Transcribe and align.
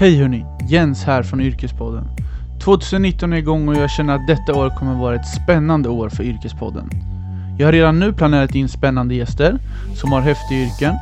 Hej 0.00 0.16
hörni, 0.16 0.44
Jens 0.68 1.04
här 1.04 1.22
från 1.22 1.40
Yrkespodden. 1.40 2.08
2019 2.64 3.32
är 3.32 3.36
igång 3.36 3.68
och 3.68 3.76
jag 3.76 3.90
känner 3.90 4.14
att 4.14 4.26
detta 4.26 4.54
år 4.54 4.70
kommer 4.70 4.94
vara 4.94 5.14
ett 5.14 5.26
spännande 5.26 5.88
år 5.88 6.08
för 6.08 6.22
Yrkespodden. 6.22 6.90
Jag 7.58 7.66
har 7.66 7.72
redan 7.72 7.98
nu 7.98 8.12
planerat 8.12 8.54
in 8.54 8.68
spännande 8.68 9.14
gäster 9.14 9.58
som 9.94 10.12
har 10.12 10.20
häftiga 10.20 10.58
yrken. 10.58 10.94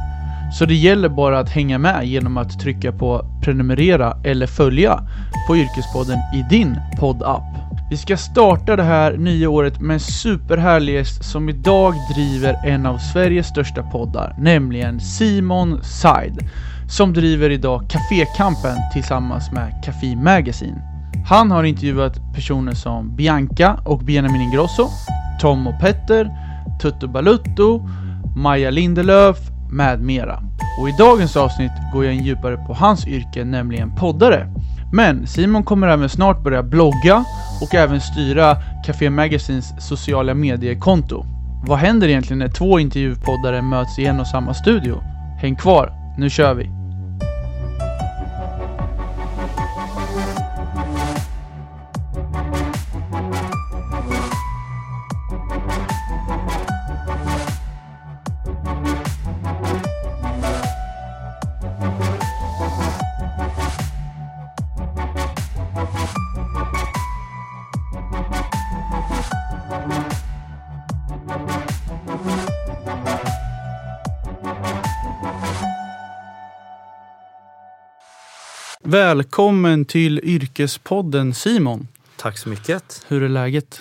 Så 0.59 0.65
det 0.65 0.75
gäller 0.75 1.09
bara 1.09 1.39
att 1.39 1.51
hänga 1.51 1.79
med 1.79 2.07
genom 2.07 2.37
att 2.37 2.61
trycka 2.61 2.93
på 2.93 3.27
prenumerera 3.43 4.17
eller 4.25 4.47
följa 4.47 5.01
på 5.47 5.57
Yrkespodden 5.57 6.19
i 6.35 6.45
din 6.51 6.77
poddapp. 7.01 7.45
Vi 7.91 7.97
ska 7.97 8.17
starta 8.17 8.77
det 8.77 8.83
här 8.83 9.17
nya 9.17 9.51
året 9.51 9.81
med 9.81 9.95
en 9.95 10.01
superhärlig 10.01 10.95
gäst 10.95 11.25
som 11.25 11.49
idag 11.49 11.95
driver 12.15 12.67
en 12.67 12.87
av 12.87 12.99
Sveriges 12.99 13.47
största 13.47 13.83
poddar, 13.83 14.35
nämligen 14.39 15.01
Simon 15.01 15.83
Side, 15.83 16.49
som 16.89 17.13
driver 17.13 17.51
idag 17.51 17.83
Cafékampen 17.89 18.77
tillsammans 18.93 19.53
med 19.53 19.83
Café 19.85 20.17
Magazine. 20.17 20.83
Han 21.27 21.51
har 21.51 21.65
intervjuat 21.65 22.35
personer 22.35 22.73
som 22.73 23.17
Bianca 23.17 23.79
och 23.85 23.99
Benjamin 23.99 24.41
Ingrosso, 24.41 24.89
Tom 25.41 25.67
och 25.67 25.81
Petter, 25.81 26.31
Tutto 26.83 27.09
Balutto, 27.09 27.89
Maja 28.37 28.71
Lindelöf 28.71 29.39
med 29.71 30.01
mera. 30.01 30.43
Och 30.81 30.89
i 30.89 30.95
dagens 30.99 31.37
avsnitt 31.37 31.73
går 31.93 32.05
jag 32.05 32.15
in 32.15 32.25
djupare 32.25 32.57
på 32.57 32.75
hans 32.75 33.07
yrke, 33.07 33.45
nämligen 33.45 33.95
poddare. 33.97 34.49
Men 34.93 35.27
Simon 35.27 35.63
kommer 35.63 35.89
även 35.89 36.09
snart 36.09 36.43
börja 36.43 36.63
blogga 36.63 37.25
och 37.61 37.75
även 37.75 38.01
styra 38.01 38.57
Café 38.87 39.11
Magazines 39.11 39.89
sociala 39.89 40.35
mediekonto. 40.35 41.25
Vad 41.67 41.79
händer 41.79 42.09
egentligen 42.09 42.39
när 42.39 42.49
två 42.49 42.79
intervjupoddare 42.79 43.63
möts 43.63 43.99
i 43.99 44.07
en 44.07 44.21
och 44.21 44.27
samma 44.27 44.55
studio? 44.55 45.01
Häng 45.41 45.57
kvar, 45.57 45.93
nu 46.17 46.31
kör 46.31 46.55
vi! 46.55 46.84
Välkommen 78.87 79.85
till 79.85 80.21
Yrkespodden 80.25 81.35
Simon. 81.35 81.89
Tack 82.17 82.39
så 82.39 82.49
mycket. 82.49 83.07
Hur 83.09 83.23
är 83.23 83.29
läget? 83.29 83.81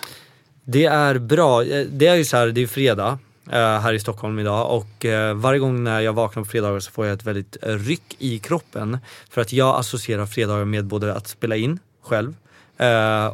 Det 0.63 0.85
är 0.85 1.17
bra. 1.17 1.63
Eh, 1.63 1.85
det 1.85 2.07
är 2.07 2.15
ju 2.15 2.25
så 2.25 2.37
här, 2.37 2.47
det 2.47 2.61
är 2.61 2.67
fredag 2.67 3.19
eh, 3.51 3.79
här 3.79 3.93
i 3.93 3.99
Stockholm 3.99 4.39
idag 4.39 4.71
och 4.71 5.05
eh, 5.05 5.33
varje 5.33 5.59
gång 5.59 5.83
när 5.83 5.99
jag 5.99 6.13
vaknar 6.13 6.43
på 6.43 6.49
fredagar 6.49 6.79
så 6.79 6.91
får 6.91 7.05
jag 7.05 7.13
ett 7.13 7.23
väldigt 7.23 7.57
ryck 7.61 8.15
i 8.19 8.39
kroppen. 8.39 8.97
För 9.29 9.41
att 9.41 9.53
jag 9.53 9.79
associerar 9.79 10.25
fredagar 10.25 10.65
med 10.65 10.85
både 10.85 11.13
att 11.13 11.27
spela 11.27 11.55
in 11.55 11.79
själv 12.03 12.35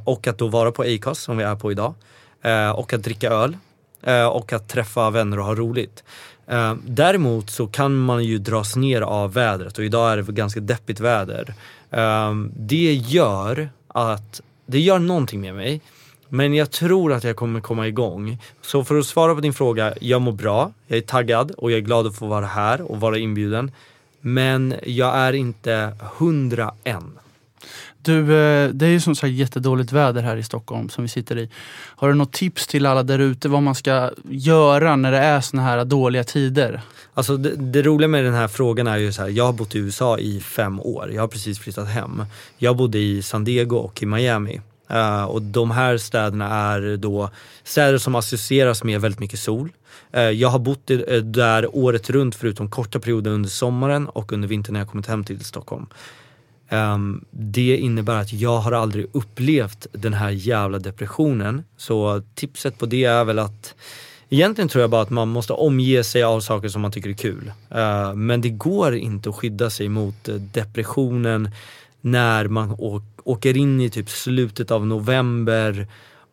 och 0.03 0.28
att 0.28 0.38
då 0.38 0.47
vara 0.47 0.72
på 0.72 0.84
Acast 0.84 1.22
som 1.22 1.38
vi 1.38 1.44
är 1.44 1.56
på 1.56 1.72
idag. 1.72 1.94
Och 2.75 2.94
att 2.94 3.03
dricka 3.03 3.30
öl 3.30 3.58
och 4.31 4.53
att 4.53 4.70
träffa 4.70 5.09
vänner 5.09 5.40
och 5.40 5.45
ha 5.45 5.56
roligt. 5.56 6.03
Eh, 6.50 6.75
däremot 6.86 7.50
så 7.50 7.67
kan 7.67 7.97
man 7.97 8.23
ju 8.23 8.38
dras 8.38 8.75
ner 8.75 9.02
av 9.02 9.33
vädret 9.33 9.78
och 9.78 9.83
idag 9.83 10.11
är 10.11 10.17
det 10.17 10.31
ganska 10.31 10.59
deppigt 10.59 11.00
väder. 11.00 11.53
Eh, 11.91 12.33
det 12.56 12.94
gör 12.94 13.69
att, 13.88 14.41
det 14.66 14.80
gör 14.80 15.00
någonting 15.00 15.41
med 15.41 15.56
mig. 15.56 15.81
Men 16.29 16.53
jag 16.53 16.72
tror 16.72 17.13
att 17.13 17.24
jag 17.24 17.35
kommer 17.35 17.62
komma 17.62 17.88
igång. 17.88 18.38
Så 18.62 18.84
för 18.84 19.00
att 19.00 19.06
svara 19.06 19.35
på 19.35 19.41
din 19.41 19.53
fråga, 19.53 19.94
jag 20.01 20.22
mår 20.22 20.31
bra, 20.31 20.72
jag 20.88 20.97
är 20.97 21.01
taggad 21.01 21.51
och 21.51 21.72
jag 21.72 21.78
är 21.78 21.81
glad 21.81 22.07
att 22.07 22.16
få 22.16 22.28
vara 22.28 22.46
här 22.46 22.81
och 22.81 23.00
vara 23.00 23.18
inbjuden. 23.18 23.72
Men 24.22 24.75
jag 24.84 25.16
är 25.16 25.34
inte 25.34 25.91
hundra 26.18 26.74
än. 26.84 27.19
Du, 28.09 28.22
eh, 28.22 28.70
det 28.70 28.86
är 28.86 28.90
ju 28.90 29.00
som 29.00 29.16
sagt 29.16 29.34
jättedåligt 29.34 29.92
väder 29.92 30.22
här 30.22 30.38
i 30.38 30.44
Stockholm 30.44 30.90
som 30.90 31.03
vi 31.03 31.08
sitter 31.08 31.38
i. 31.38 31.50
Har 31.96 32.09
du 32.09 32.14
något 32.14 32.34
tips 32.34 32.68
till 32.68 32.86
alla 32.86 33.03
där 33.03 33.20
ute 33.20 33.50
vad 33.50 33.64
man 33.64 33.75
ska 33.75 34.12
göra 34.30 34.96
när 34.96 35.12
det 35.12 35.18
är 35.18 35.42
såna 35.42 35.64
här 35.64 35.86
dåliga 35.86 36.24
tider? 36.24 36.81
Alltså 37.14 37.38
det, 37.38 37.56
det, 37.56 37.81
roliga 37.81 38.08
med 38.08 38.24
den 38.24 38.34
här 38.34 38.48
frågan 38.48 38.88
är 38.88 38.98
ju 38.98 39.12
så 39.12 39.22
här, 39.22 39.30
jag 39.30 39.46
har 39.46 39.53
bott 39.53 39.75
i 39.75 39.80
USA 39.80 40.18
i 40.18 40.40
fem 40.40 40.80
år. 40.80 41.12
Jag 41.14 41.22
har 41.22 41.28
precis 41.28 41.59
flyttat 41.59 41.88
hem. 41.88 42.24
Jag 42.58 42.78
bodde 42.78 43.00
i 43.00 43.22
San 43.22 43.44
Diego 43.44 43.75
och 43.75 44.03
i 44.03 44.06
Miami. 44.06 44.62
Uh, 44.94 45.24
och 45.24 45.42
de 45.42 45.72
här 45.72 45.98
städerna 45.98 46.48
är 46.48 46.98
då 46.98 47.30
städer 47.64 47.98
som 47.98 48.16
associeras 48.16 48.84
med 48.84 49.02
väldigt 49.02 49.19
mycket 49.19 49.40
sol. 49.40 49.69
Uh, 50.16 50.22
jag 50.22 50.50
har 50.50 50.59
bott 50.59 50.92
där 51.24 51.75
året 51.75 52.09
runt 52.09 52.36
förutom 52.36 52.69
korta 52.69 53.00
perioder 53.00 53.31
under 53.31 53.50
sommaren 53.50 54.08
och 54.08 54.34
under 54.34 54.48
vintern 54.48 54.74
när 54.74 54.80
jag 54.80 54.90
kommit 54.90 55.08
hem 55.08 55.24
till 55.24 55.46
Stockholm. 55.46 55.86
Um, 56.72 57.25
det 57.31 57.78
innebär 57.78 58.22
att 58.22 58.34
jag 58.34 58.57
har 58.57 58.72
aldrig 58.72 59.07
upplevt 59.12 59.88
den 59.91 60.13
här 60.13 60.30
jävla 60.30 60.80
depressionen. 60.80 61.63
Så 61.78 62.22
tipset 62.35 62.78
på 62.78 62.85
det 62.85 63.03
är 63.03 63.24
väl 63.24 63.40
att 63.40 63.75
Egentligen 64.31 64.69
tror 64.69 64.81
jag 64.81 64.90
bara 64.90 65.02
att 65.02 65.09
man 65.09 65.28
måste 65.28 65.53
omge 65.53 66.03
sig 66.03 66.24
av 66.24 66.40
saker 66.40 66.69
som 66.69 66.81
man 66.81 66.91
tycker 66.91 67.09
är 67.09 67.13
kul. 67.13 67.52
Uh, 67.75 68.13
men 68.16 68.41
det 68.41 68.50
går 68.50 68.96
inte 68.96 69.30
att 69.30 69.35
skydda 69.35 69.69
sig 69.69 69.90
mot 69.90 70.30
eh, 70.30 70.35
depressionen 70.35 71.50
när 72.02 72.47
man 72.47 72.75
åker 73.24 73.57
in 73.57 73.81
i 73.81 73.90
typ 73.90 74.09
slutet 74.09 74.72
av 74.72 74.88
november 74.88 75.88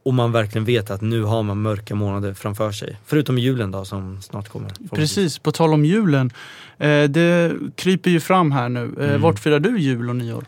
och 0.07 0.15
man 0.15 0.33
verkligen 0.33 0.65
vet 0.65 0.91
att 0.91 1.01
nu 1.01 1.23
har 1.23 1.43
man 1.43 1.63
mörka 1.63 1.95
månader 1.95 2.35
framför 2.35 2.73
sig. 2.73 2.97
Förutom 3.07 3.39
julen 3.39 3.71
då 3.71 3.85
som 3.85 4.23
snart 4.23 4.49
kommer. 4.49 4.73
Precis, 4.91 5.39
på 5.39 5.53
tal 5.53 5.73
om 5.73 5.85
julen. 5.85 6.31
Eh, 6.79 7.05
det 7.05 7.53
kryper 7.77 8.11
ju 8.11 8.21
fram 8.21 8.53
här 8.53 8.69
nu. 8.69 8.95
Eh, 9.01 9.09
mm. 9.09 9.21
Vart 9.21 9.39
firar 9.39 9.59
du 9.59 9.79
jul 9.79 10.09
och 10.09 10.17
nyår? 10.17 10.45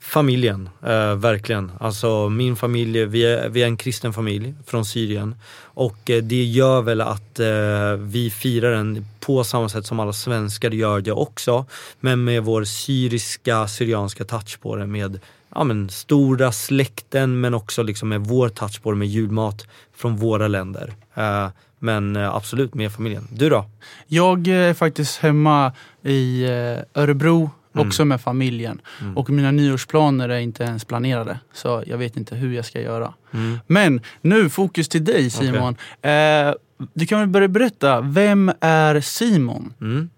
Familjen, 0.00 0.68
eh, 0.82 1.14
verkligen. 1.14 1.72
Alltså 1.80 2.28
min 2.28 2.56
familj, 2.56 3.04
vi 3.04 3.24
är, 3.24 3.48
vi 3.48 3.62
är 3.62 3.66
en 3.66 3.76
kristen 3.76 4.12
familj 4.12 4.54
från 4.66 4.84
Syrien. 4.84 5.34
Och 5.62 6.10
eh, 6.10 6.22
det 6.22 6.44
gör 6.44 6.82
väl 6.82 7.00
att 7.00 7.40
eh, 7.40 7.92
vi 7.98 8.30
firar 8.30 8.70
den 8.70 9.06
på 9.20 9.44
samma 9.44 9.68
sätt 9.68 9.86
som 9.86 10.00
alla 10.00 10.12
svenskar 10.12 10.70
gör 10.70 11.00
det 11.00 11.12
också. 11.12 11.66
Men 12.00 12.24
med 12.24 12.42
vår 12.42 12.64
syriska, 12.64 13.68
syrianska 13.68 14.24
touch 14.24 14.60
på 14.60 14.76
det 14.76 14.86
med 14.86 15.20
ja, 15.54 15.64
men, 15.64 15.88
stora 15.88 16.52
släkten 16.52 17.40
men 17.40 17.54
också 17.54 17.82
liksom 17.82 18.08
med 18.08 18.20
vår 18.20 18.48
touch 18.48 18.82
på 18.82 18.90
det 18.90 18.96
med 18.96 19.08
julmat 19.08 19.66
från 19.96 20.16
våra 20.16 20.48
länder. 20.48 20.94
Uh, 21.18 21.48
men 21.78 22.16
uh, 22.16 22.34
absolut 22.34 22.74
med 22.74 22.92
familjen. 22.92 23.28
Du 23.32 23.48
då? 23.48 23.64
Jag 24.06 24.46
är 24.46 24.74
faktiskt 24.74 25.18
hemma 25.18 25.72
i 26.02 26.46
uh, 26.46 27.02
Örebro 27.02 27.50
mm. 27.74 27.88
också 27.88 28.04
med 28.04 28.20
familjen. 28.20 28.80
Mm. 29.00 29.16
Och 29.16 29.30
mina 29.30 29.50
nyårsplaner 29.50 30.28
är 30.28 30.38
inte 30.38 30.62
ens 30.62 30.84
planerade. 30.84 31.40
Så 31.52 31.84
jag 31.86 31.98
vet 31.98 32.16
inte 32.16 32.34
hur 32.34 32.52
jag 32.52 32.64
ska 32.64 32.80
göra. 32.80 33.14
Mm. 33.32 33.58
Men 33.66 34.00
nu 34.20 34.48
fokus 34.48 34.88
till 34.88 35.04
dig 35.04 35.30
Simon. 35.30 35.76
Okay. 35.98 36.54
du 36.94 37.06
kan 37.06 37.20
väl 37.20 37.28
börja 37.28 37.48
berätta, 37.48 38.00
vem 38.00 38.52
är 38.60 39.00
Simon? 39.00 39.74
Mm. 39.80 40.10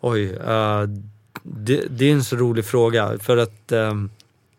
Oj, 0.00 0.38
det, 1.42 1.84
det, 1.90 2.04
är 2.04 2.12
en 2.12 2.24
så 2.24 2.36
rolig 2.36 2.64
fråga. 2.64 3.18
För 3.18 3.36
att 3.36 3.72
um, 3.72 4.10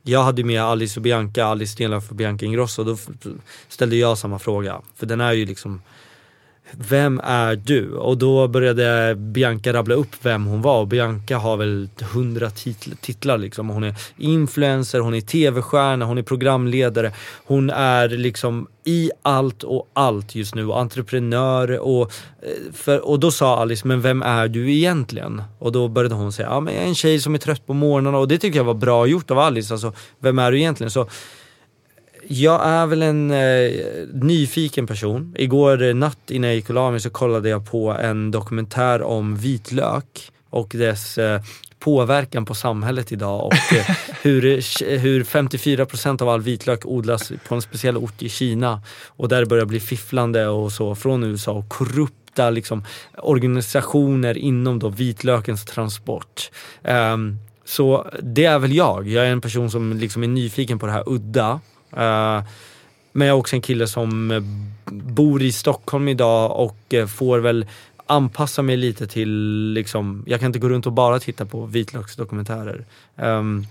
jag 0.04 0.24
hade 0.24 0.44
med 0.44 0.62
Alice 0.62 1.00
och 1.00 1.04
Bianca, 1.04 1.46
Alice 1.46 1.72
Stenlöf 1.72 2.10
och 2.10 2.16
Bianca 2.16 2.46
Ingrosso. 2.46 2.84
Då 2.84 2.98
ställde 3.68 3.96
jag 3.96 4.18
samma 4.18 4.40
fråga. 4.40 4.82
För 4.96 5.06
den 5.06 5.22
är 5.22 5.32
ju 5.32 5.46
liksom 5.46 5.82
vem 6.72 7.22
är 7.24 7.56
du? 7.56 7.94
Och 7.94 8.18
då 8.18 8.48
började 8.48 9.16
Bianca 9.16 9.74
rabbla 9.74 9.96
upp 9.96 10.16
vem 10.22 10.46
hon 10.46 10.62
var 10.62 10.80
och 10.80 10.88
Bianca 10.88 11.38
har 11.38 11.58
väl 11.58 11.90
hundra 12.14 12.50
titlar 13.02 13.38
liksom. 13.38 13.70
Hon 13.70 13.84
är 13.84 13.96
influencer, 14.18 15.00
hon 15.00 15.14
är 15.14 15.22
tv-stjärna, 15.22 16.06
hon 16.06 16.18
är 16.18 16.24
programledare. 16.24 17.12
Hon 17.46 17.70
är 17.70 18.10
liksom 18.10 18.68
i 18.84 19.12
allt 19.22 19.64
och 19.64 19.90
allt 19.94 20.36
just 20.36 20.56
nu, 20.56 20.72
entreprenör 20.72 21.80
och, 21.80 22.12
eh, 22.42 22.74
för, 22.74 23.08
och 23.08 23.20
då 23.20 23.32
sa 23.32 23.60
Alice, 23.60 23.88
men 23.88 24.02
vem 24.02 24.22
är 24.22 24.48
du 24.48 24.74
egentligen? 24.74 25.42
Och 25.60 25.72
då 25.72 25.88
började 25.88 26.16
hon 26.16 26.32
säga, 26.32 26.48
ja 26.48 26.60
men 26.60 26.74
jag 26.74 26.84
är 26.84 26.88
en 26.88 26.96
tjej 26.96 27.20
som 27.20 27.34
är 27.34 27.40
trött 27.40 27.66
på 27.66 27.74
morgnarna 27.74 28.18
och 28.18 28.28
det 28.28 28.38
tycker 28.38 28.60
jag 28.60 28.64
var 28.64 28.74
bra 28.74 29.08
gjort 29.08 29.32
av 29.32 29.40
Alice, 29.40 29.74
alltså 29.74 29.94
vem 30.20 30.40
är 30.40 30.52
du 30.52 30.60
egentligen? 30.60 30.92
Så 30.92 31.08
jag 32.28 32.66
är 32.66 32.86
väl 32.86 33.02
en 33.02 33.32
eh, 33.32 33.72
nyfiken 34.14 34.88
person. 34.88 35.36
Igår 35.38 35.94
natt 35.94 36.32
innan 36.32 36.48
jag 36.48 36.56
gick 36.56 36.70
och 36.70 36.76
la 36.76 36.92
mig 36.92 37.00
så 37.00 37.10
kollade 37.10 37.50
jag 37.50 37.72
på 37.72 37.92
en 37.92 38.32
dokumentär 38.32 39.02
om 39.02 39.36
vitlök 39.36 40.32
och 40.50 40.72
dess 40.78 41.18
eh, 41.18 41.42
påverkan 41.80 42.46
på 42.46 42.56
samhället 42.56 43.12
idag 43.12 43.46
och 43.46 43.74
eh, 43.74 43.96
hur, 44.22 44.42
hur 44.98 45.24
54% 45.24 46.22
av 46.22 46.30
all 46.30 46.42
vitlök 46.42 46.86
odlas 46.86 47.32
på 47.48 47.56
en 47.56 47.62
speciell 47.62 47.98
ort 47.98 48.22
i 48.22 48.30
Kina 48.30 48.82
och 49.08 49.30
där 49.30 49.40
det 49.40 49.46
börjar 49.46 49.66
bli 49.66 49.80
fifflande 49.80 50.48
och 50.48 50.72
så 50.72 50.96
från 50.96 51.24
USA 51.24 51.52
och 51.52 51.70
korrupta 51.70 52.50
liksom, 52.50 52.86
organisationer 53.18 54.38
inom 54.38 54.80
då 54.80 54.90
vitlökens 54.90 55.66
transport. 55.66 56.52
Um, 56.84 57.40
Så 57.66 58.08
det 58.22 58.46
är 58.46 58.60
väl 58.60 58.76
jag. 58.76 59.08
Jag 59.08 59.28
är 59.28 59.32
en 59.32 59.42
person 59.42 59.72
som 59.72 59.94
liksom 59.94 60.24
är 60.24 60.28
nyfiken 60.28 60.80
på 60.80 60.86
det 60.86 60.92
här 60.92 61.04
udda. 61.06 61.60
Eh, 61.98 62.44
men 63.12 63.28
jag 63.28 63.36
är 63.36 63.40
också 63.40 63.56
en 63.56 63.62
kille 63.62 63.88
som 63.88 64.32
eh, 64.32 64.42
bor 64.92 65.42
i 65.42 65.52
Stockholm 65.52 66.08
idag 66.08 66.60
och 66.60 66.94
eh, 66.94 67.08
får 67.08 67.40
väl 67.40 67.66
anpassa 68.06 68.62
mig 68.62 68.78
lite 68.78 69.08
till, 69.08 69.74
liksom, 69.76 70.24
jag 70.28 70.40
kan 70.40 70.48
inte 70.48 70.60
gå 70.60 70.70
runt 70.70 70.86
och 70.86 70.94
bara 70.94 71.20
titta 71.20 71.46
på 71.46 71.66
vitlöksdokumentärer. 71.66 72.86
Um, 73.16 73.68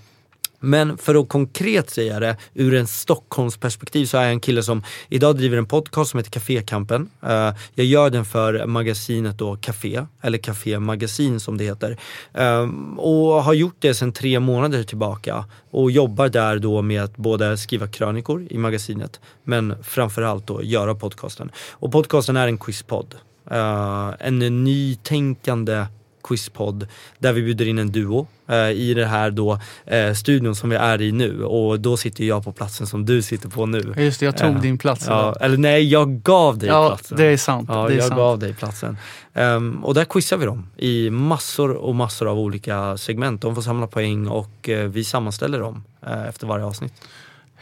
men 0.63 0.97
för 0.97 1.15
att 1.15 1.29
konkret 1.29 1.89
säga 1.89 2.19
det, 2.19 2.37
ur 2.53 2.73
en 2.73 2.87
Stockholmsperspektiv 2.87 4.05
så 4.05 4.17
är 4.17 4.21
jag 4.21 4.31
en 4.31 4.39
kille 4.39 4.63
som 4.63 4.83
idag 5.09 5.37
driver 5.37 5.57
en 5.57 5.65
podcast 5.65 6.11
som 6.11 6.17
heter 6.17 6.31
Cafékampen. 6.31 7.09
Eh, 7.21 7.53
jag 7.73 7.85
gör 7.85 8.09
den 8.09 8.25
för 8.25 8.65
magasinet 8.65 9.37
då 9.37 9.55
Café, 9.55 10.05
eller 10.21 10.37
Café 10.37 10.79
Magasin 10.79 11.39
som 11.39 11.57
det 11.57 11.63
heter. 11.63 11.97
Eh, 12.33 12.69
och 12.97 13.43
har 13.43 13.53
gjort 13.53 13.75
det 13.79 13.93
sedan 13.93 14.11
tre 14.11 14.39
månader 14.39 14.83
tillbaka 14.83 15.45
och 15.71 15.91
jobbar 15.91 16.29
där 16.29 16.59
då 16.59 16.81
med 16.81 17.03
att 17.03 17.17
både 17.17 17.57
skriva 17.57 17.87
krönikor 17.87 18.47
i 18.49 18.57
magasinet 18.57 19.19
men 19.43 19.83
framförallt 19.83 20.47
då 20.47 20.63
göra 20.63 20.95
podcasten. 20.95 21.51
Och 21.71 21.91
podcasten 21.91 22.37
är 22.37 22.47
en 22.47 22.57
quizpodd. 22.57 23.15
Uh, 23.51 24.13
en 24.19 24.63
nytänkande 24.63 25.85
quizpodd 26.23 26.87
där 27.19 27.33
vi 27.33 27.41
bjuder 27.41 27.67
in 27.67 27.79
en 27.79 27.91
duo 27.91 28.27
i 28.75 28.93
det 28.93 29.05
här 29.05 29.31
då 29.31 29.59
eh, 29.85 30.13
studion 30.13 30.55
som 30.55 30.69
vi 30.69 30.75
är 30.75 31.01
i 31.01 31.11
nu 31.11 31.43
och 31.43 31.79
då 31.79 31.97
sitter 31.97 32.23
jag 32.23 32.43
på 32.43 32.51
platsen 32.51 32.87
som 32.87 33.05
du 33.05 33.21
sitter 33.21 33.49
på 33.49 33.65
nu. 33.65 33.93
Just 33.97 34.19
det, 34.19 34.25
jag 34.25 34.37
tog 34.37 34.49
eh, 34.49 34.61
din 34.61 34.77
plats. 34.77 35.05
Ja, 35.07 35.35
eller 35.41 35.57
nej, 35.57 35.87
jag 35.87 36.21
gav 36.21 36.57
dig 36.57 36.69
ja, 36.69 36.87
platsen. 36.87 37.17
det 37.17 37.25
är 37.25 37.37
sant. 37.37 37.69
Ja, 37.71 37.87
det 37.87 37.93
är 37.93 37.97
jag 37.97 38.07
sant. 38.07 38.17
gav 38.17 38.39
dig 38.39 38.53
platsen. 38.53 38.97
Um, 39.33 39.85
och 39.85 39.93
där 39.93 40.05
quizar 40.05 40.37
vi 40.37 40.45
dem 40.45 40.67
i 40.77 41.09
massor 41.09 41.71
och 41.71 41.95
massor 41.95 42.27
av 42.27 42.39
olika 42.39 42.97
segment. 42.97 43.41
De 43.41 43.55
får 43.55 43.61
samla 43.61 43.87
poäng 43.87 44.27
och 44.27 44.69
uh, 44.69 44.77
vi 44.77 45.03
sammanställer 45.03 45.59
dem 45.59 45.83
uh, 46.07 46.27
efter 46.27 46.47
varje 46.47 46.65
avsnitt. 46.65 46.93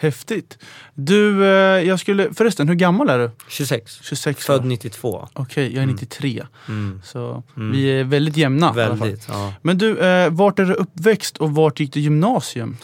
Häftigt. 0.01 0.57
Du, 0.93 1.43
eh, 1.45 1.49
jag 1.87 1.99
skulle, 1.99 2.33
förresten, 2.33 2.67
hur 2.67 2.75
gammal 2.75 3.09
är 3.09 3.19
du? 3.19 3.31
26. 3.47 3.99
26 4.03 4.45
Född 4.45 4.61
va? 4.61 4.67
92. 4.67 5.27
Okej, 5.33 5.63
jag 5.65 5.77
är 5.77 5.83
Mm. 5.83 5.95
93. 5.95 6.43
Mm. 6.67 7.01
Så 7.03 7.43
Mm. 7.57 7.71
vi 7.71 7.85
är 7.99 8.03
väldigt 8.03 8.37
jämna. 8.37 8.73
Väldigt. 8.73 9.25
Ja. 9.29 9.53
Men 9.61 9.77
du, 9.77 9.97
eh, 9.99 10.29
vart 10.29 10.59
är 10.59 10.65
du 10.65 10.73
uppväxt 10.73 11.37
och 11.37 11.51
vart 11.51 11.79
gick 11.79 11.93
du 11.93 11.99
gymnasium? 11.99 12.77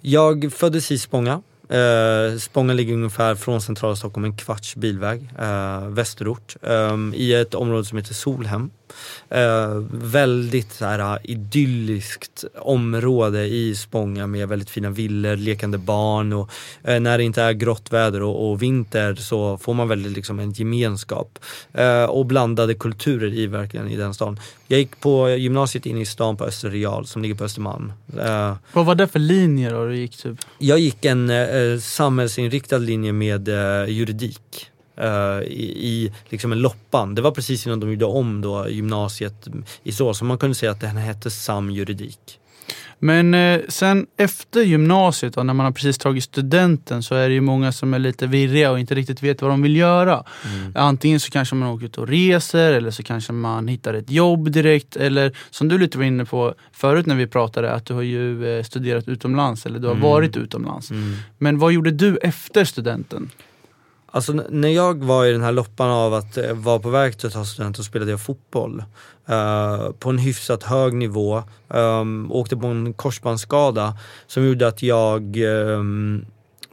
Jag 0.00 0.52
föddes 0.52 0.90
i 0.92 0.98
Spånga. 0.98 1.42
Eh, 1.68 2.38
Spånga 2.38 2.72
ligger 2.72 2.94
ungefär 2.94 3.34
från 3.34 3.60
centrala 3.60 3.96
Stockholm, 3.96 4.24
en 4.24 4.36
kvarts 4.36 4.76
bilväg, 4.76 5.30
eh, 5.38 5.88
västerort. 5.88 6.56
Eh, 6.62 6.96
I 7.14 7.34
ett 7.34 7.54
område 7.54 7.84
som 7.84 7.98
heter 7.98 8.14
Solhem. 8.14 8.70
Eh, 9.28 9.82
väldigt 9.90 10.72
så 10.72 10.84
här, 10.84 11.18
idylliskt 11.24 12.44
område 12.58 13.44
i 13.46 13.74
Spånga 13.74 14.26
med 14.26 14.48
väldigt 14.48 14.70
fina 14.70 14.90
villor, 14.90 15.36
lekande 15.36 15.78
barn 15.78 16.32
och 16.32 16.50
eh, 16.84 17.00
när 17.00 17.18
det 17.18 17.24
inte 17.24 17.42
är 17.42 17.52
grått 17.52 17.92
väder 17.92 18.22
och, 18.22 18.50
och 18.50 18.62
vinter 18.62 19.14
så 19.14 19.58
får 19.58 19.74
man 19.74 19.88
väldigt 19.88 20.12
liksom 20.12 20.38
en 20.38 20.52
gemenskap. 20.52 21.38
Eh, 21.72 22.04
och 22.04 22.26
blandade 22.26 22.74
kulturer 22.74 23.34
i 23.34 23.46
verkligen 23.46 23.88
i 23.88 23.96
den 23.96 24.14
stan. 24.14 24.40
Jag 24.68 24.78
gick 24.80 25.00
på 25.00 25.28
gymnasiet 25.30 25.86
inne 25.86 26.00
i 26.00 26.06
stan 26.06 26.36
på 26.36 26.44
Östra 26.44 26.70
Real 26.70 27.06
som 27.06 27.22
ligger 27.22 27.34
på 27.34 27.44
Östermalm. 27.44 27.92
Eh, 28.20 28.56
Vad 28.72 28.86
var 28.86 28.94
det 28.94 29.06
för 29.08 29.18
linje 29.18 29.70
då 29.70 29.86
du 29.86 29.96
gick 29.96 30.16
typ? 30.16 30.36
jag 30.58 30.78
gick 30.78 31.04
en 31.04 31.30
eh, 31.30 31.78
samhällsinriktad 31.80 32.78
linje 32.78 33.12
med 33.12 33.48
eh, 33.48 33.88
juridik. 33.90 34.70
Eh, 34.96 35.42
i, 35.46 35.72
i 35.88 36.12
liksom 36.28 36.52
en 36.52 36.58
loppan. 36.60 37.14
Det 37.14 37.22
var 37.22 37.30
precis 37.30 37.66
innan 37.66 37.80
de 37.80 37.90
gjorde 37.90 38.04
om 38.04 38.40
då 38.40 38.68
gymnasiet 38.68 39.48
i 39.82 39.92
så, 39.92 40.14
så 40.14 40.24
man 40.24 40.38
kunde 40.38 40.54
säga 40.54 40.72
att 40.72 40.80
den 40.80 40.96
hette 40.96 41.30
SAM 41.30 41.70
juridik. 41.70 42.38
Men 42.98 43.34
eh, 43.34 43.60
sen 43.68 44.06
efter 44.16 44.62
gymnasiet 44.62 45.34
då, 45.34 45.42
när 45.42 45.54
man 45.54 45.64
har 45.66 45.72
precis 45.72 45.98
tagit 45.98 46.24
studenten 46.24 47.02
så 47.02 47.14
är 47.14 47.28
det 47.28 47.34
ju 47.34 47.40
många 47.40 47.72
som 47.72 47.94
är 47.94 47.98
lite 47.98 48.26
virriga 48.26 48.70
och 48.70 48.80
inte 48.80 48.94
riktigt 48.94 49.22
vet 49.22 49.42
vad 49.42 49.50
de 49.50 49.62
vill 49.62 49.76
göra. 49.76 50.24
Antingen 50.74 51.20
så 51.20 51.30
kanske 51.30 51.54
man 51.54 51.68
åker 51.68 51.86
ut 51.86 51.98
och 51.98 52.08
reser 52.08 52.72
eller 52.72 52.90
så 52.90 53.02
kanske 53.02 53.32
man 53.32 53.68
hittar 53.68 53.94
ett 53.94 54.10
jobb 54.10 54.50
direkt 54.50 54.96
eller 54.96 55.36
som 55.50 55.68
du 55.68 55.78
lite 55.78 55.98
var 55.98 56.04
inne 56.04 56.24
på 56.24 56.54
förut 56.72 57.06
när 57.06 57.14
vi 57.14 57.26
pratade 57.26 57.72
att 57.72 57.86
du 57.86 57.94
har 57.94 58.02
ju 58.02 58.58
eh, 58.58 58.62
studerat 58.64 59.08
utomlands 59.08 59.66
eller 59.66 59.78
du 59.78 59.86
har 59.86 59.94
Mm. 59.94 60.02
varit 60.02 60.36
utomlands. 60.36 60.90
Mm. 60.90 61.14
Men 61.38 61.58
vad 61.58 61.72
gjorde 61.72 61.90
du 61.90 62.16
efter 62.16 62.64
studenten? 62.64 63.30
Alltså 64.14 64.32
när 64.32 64.68
jag 64.68 65.04
var 65.04 65.26
i 65.26 65.32
den 65.32 65.42
här 65.42 65.52
loppan 65.52 65.90
av 65.90 66.14
att 66.14 66.36
eh, 66.36 66.52
vara 66.52 66.78
på 66.78 66.90
väg 66.90 67.18
till 67.18 67.26
att 67.26 67.32
ta 67.32 67.44
student 67.44 67.76
så 67.76 67.84
spelade 67.84 68.10
jag 68.10 68.20
fotboll. 68.20 68.84
Uh, 69.30 69.90
på 69.90 70.10
en 70.10 70.18
hyfsat 70.18 70.62
hög 70.62 70.94
nivå. 70.94 71.42
Um, 71.68 72.32
åkte 72.32 72.56
på 72.56 72.66
en 72.66 72.94
korsbandsskada 72.94 73.98
som 74.26 74.46
gjorde 74.46 74.68
att 74.68 74.82
jag, 74.82 75.36
um, 75.36 76.26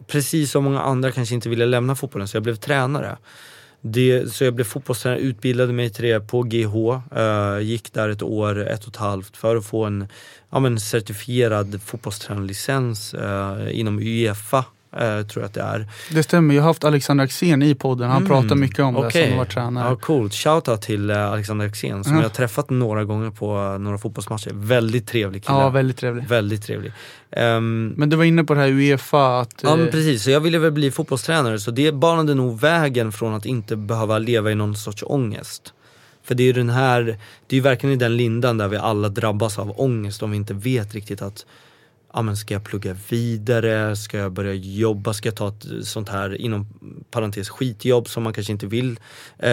precis 0.08 0.52
som 0.52 0.64
många 0.64 0.82
andra, 0.82 1.12
kanske 1.12 1.36
inte 1.36 1.50
ville 1.50 1.66
lämna 1.66 1.96
fotbollen 1.96 2.28
så 2.28 2.36
jag 2.38 2.44
blev 2.44 2.56
tränare. 2.56 3.18
Det, 3.82 4.34
så 4.34 4.44
jag 4.44 4.54
blev 4.54 4.66
fotbollstränare, 4.66 5.20
utbildade 5.20 5.74
mig 5.74 5.90
till 5.90 6.06
det 6.06 6.20
på 6.20 6.44
GH, 6.44 6.76
uh, 6.76 7.00
eh, 7.22 7.60
gick 7.60 7.94
där 7.94 8.10
ett 8.10 8.24
år, 8.24 8.68
ett 8.68 8.84
och 8.84 8.90
ett 8.90 8.96
halvt 8.96 9.38
för 9.38 9.56
att 9.56 9.66
få 9.66 9.86
en 9.86 10.08
ja, 10.50 10.60
men 10.60 10.80
certifierad 10.80 11.82
fotbollstränarlicens 11.82 13.14
uh, 13.14 13.80
inom 13.80 14.00
Uefa, 14.00 14.66
eh, 14.98 15.22
tror 15.26 15.42
jag 15.44 15.44
att 15.44 15.54
det 15.54 15.62
är. 15.62 15.88
Det 16.12 16.24
stämmer, 16.24 16.56
jag 16.56 16.62
har 16.62 16.68
haft 16.70 16.84
Alexander 16.84 17.24
Axén 17.24 17.62
i 17.62 17.76
podden. 17.76 18.10
Han 18.10 18.18
Mm, 18.26 18.30
pratar 18.30 18.56
mycket 18.56 18.80
om 18.80 18.94
det 18.94 19.00
okej. 19.00 19.24
som 19.24 19.32
har 19.32 19.38
varit 19.38 19.50
tränare. 19.54 19.90
Ja, 19.90 19.96
coolt. 19.96 20.34
Shoutout 20.34 20.82
till 20.82 21.10
eh, 21.10 21.32
Alexander 21.32 21.66
Axén 21.66 22.04
som 22.04 22.14
Ja. 22.14 22.20
jag 22.20 22.30
har 22.30 22.34
träffat 22.36 22.70
några 22.70 23.04
gånger 23.04 23.30
på 23.32 23.58
eh, 23.58 23.80
några 23.80 23.98
fotbollsmatcher. 23.98 24.52
Väldigt 24.54 25.08
trevlig 25.08 25.46
kille. 25.46 25.58
Ja, 25.58 25.70
väldigt 25.70 25.98
trevlig. 25.98 26.28
Väldigt 26.28 26.64
trevlig. 26.64 26.92
Ehm, 27.32 27.94
Men 27.98 28.10
du 28.10 28.16
var 28.16 28.24
inne 28.24 28.44
på 28.44 28.54
det 28.54 28.60
här 28.60 28.68
Uefa, 28.70 29.40
att... 29.40 29.56
Ja 29.64 29.76
men 29.76 29.88
precis, 29.92 30.24
så 30.24 30.30
jag 30.32 30.40
ville 30.40 30.60
väl 30.60 30.72
bli 30.72 30.92
fotbollstränare 30.92 31.60
så 31.60 31.72
det 31.72 31.92
banade 31.92 32.36
nog 32.36 32.60
vägen 32.60 33.12
från 33.12 33.34
att 33.34 33.46
inte 33.46 33.76
behöva 33.76 34.18
leva 34.20 34.52
i 34.52 34.56
någon 34.56 34.76
sorts 34.76 35.04
ångest. 35.08 35.74
För 36.24 36.36
det 36.36 36.44
är 36.44 36.46
ju 36.46 36.54
den 36.54 36.70
här, 36.70 37.04
det 37.48 37.56
är 37.56 37.58
ju 37.58 37.62
verkligen 37.62 37.94
i 37.96 37.98
den 37.98 38.18
lindan 38.18 38.58
där 38.58 38.68
vi 38.68 38.78
alla 38.78 39.10
drabbas 39.10 39.60
av 39.60 39.74
ångest 39.82 40.24
om 40.24 40.32
vi 40.32 40.38
inte 40.38 40.54
vet 40.54 40.94
riktigt 40.94 41.22
att 41.22 41.46
ja, 42.14 42.22
men 42.22 42.38
ska 42.38 42.54
jag 42.54 42.64
plugga 42.64 42.96
vidare? 43.10 43.96
Ska 43.96 44.18
jag 44.18 44.32
börja 44.32 44.54
jobba? 44.54 45.14
Ska 45.14 45.28
jag 45.28 45.36
ta 45.36 45.48
ett 45.48 45.66
sånt 45.84 46.10
här 46.10 46.42
inom 46.42 46.68
parentes 47.12 47.50
skitjobb 47.50 48.10
som 48.10 48.24
man 48.24 48.34
kanske 48.34 48.52
inte 48.54 48.68
vill 48.68 49.00
eh, 49.38 49.52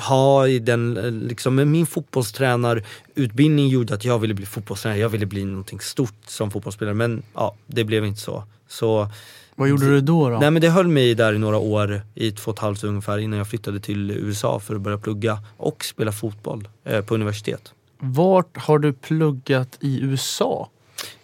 ha 0.00 0.46
i 0.46 0.58
den, 0.58 0.96
eh, 0.96 1.10
liksom, 1.10 1.54
men 1.54 1.70
min 1.70 1.86
fotbollstränarutbildning 1.86 3.68
gjorde 3.68 3.94
att 3.94 4.04
jag 4.04 4.18
ville 4.18 4.34
bli 4.34 4.46
fotbollstränare, 4.46 5.00
jag 5.00 5.08
ville 5.08 5.26
bli 5.26 5.44
någonting 5.44 5.80
stort 5.80 6.14
som 6.26 6.50
fotbollsspelare 6.50 6.94
men 6.94 7.22
ja, 7.34 7.56
det 7.66 7.84
blev 7.84 8.04
inte 8.04 8.20
så. 8.20 8.44
Så 8.68 9.08
vad 9.54 9.68
gjorde 9.68 9.86
du 9.86 10.00
då? 10.00 10.30
då? 10.30 10.38
Nej 10.38 10.50
men 10.50 10.62
det 10.62 10.68
höll 10.68 10.88
mig 10.88 11.14
där 11.14 11.32
i 11.32 11.38
några 11.38 11.58
år, 11.58 12.02
i 12.14 12.30
två 12.30 12.50
och 12.50 12.56
ett 12.56 12.62
halvt 12.62 12.84
ungefär, 12.84 13.18
innan 13.18 13.38
jag 13.38 13.48
flyttade 13.48 13.80
till 13.80 14.10
USA 14.10 14.60
för 14.60 14.74
att 14.74 14.80
börja 14.80 14.98
plugga 14.98 15.38
och 15.56 15.84
spela 15.84 16.12
fotboll 16.12 16.68
eh, 16.84 17.04
på 17.04 17.14
universitet. 17.14 17.74
Vart 17.98 18.56
har 18.56 18.78
du 18.78 18.92
pluggat 18.92 19.78
i 19.80 20.00
USA? 20.00 20.68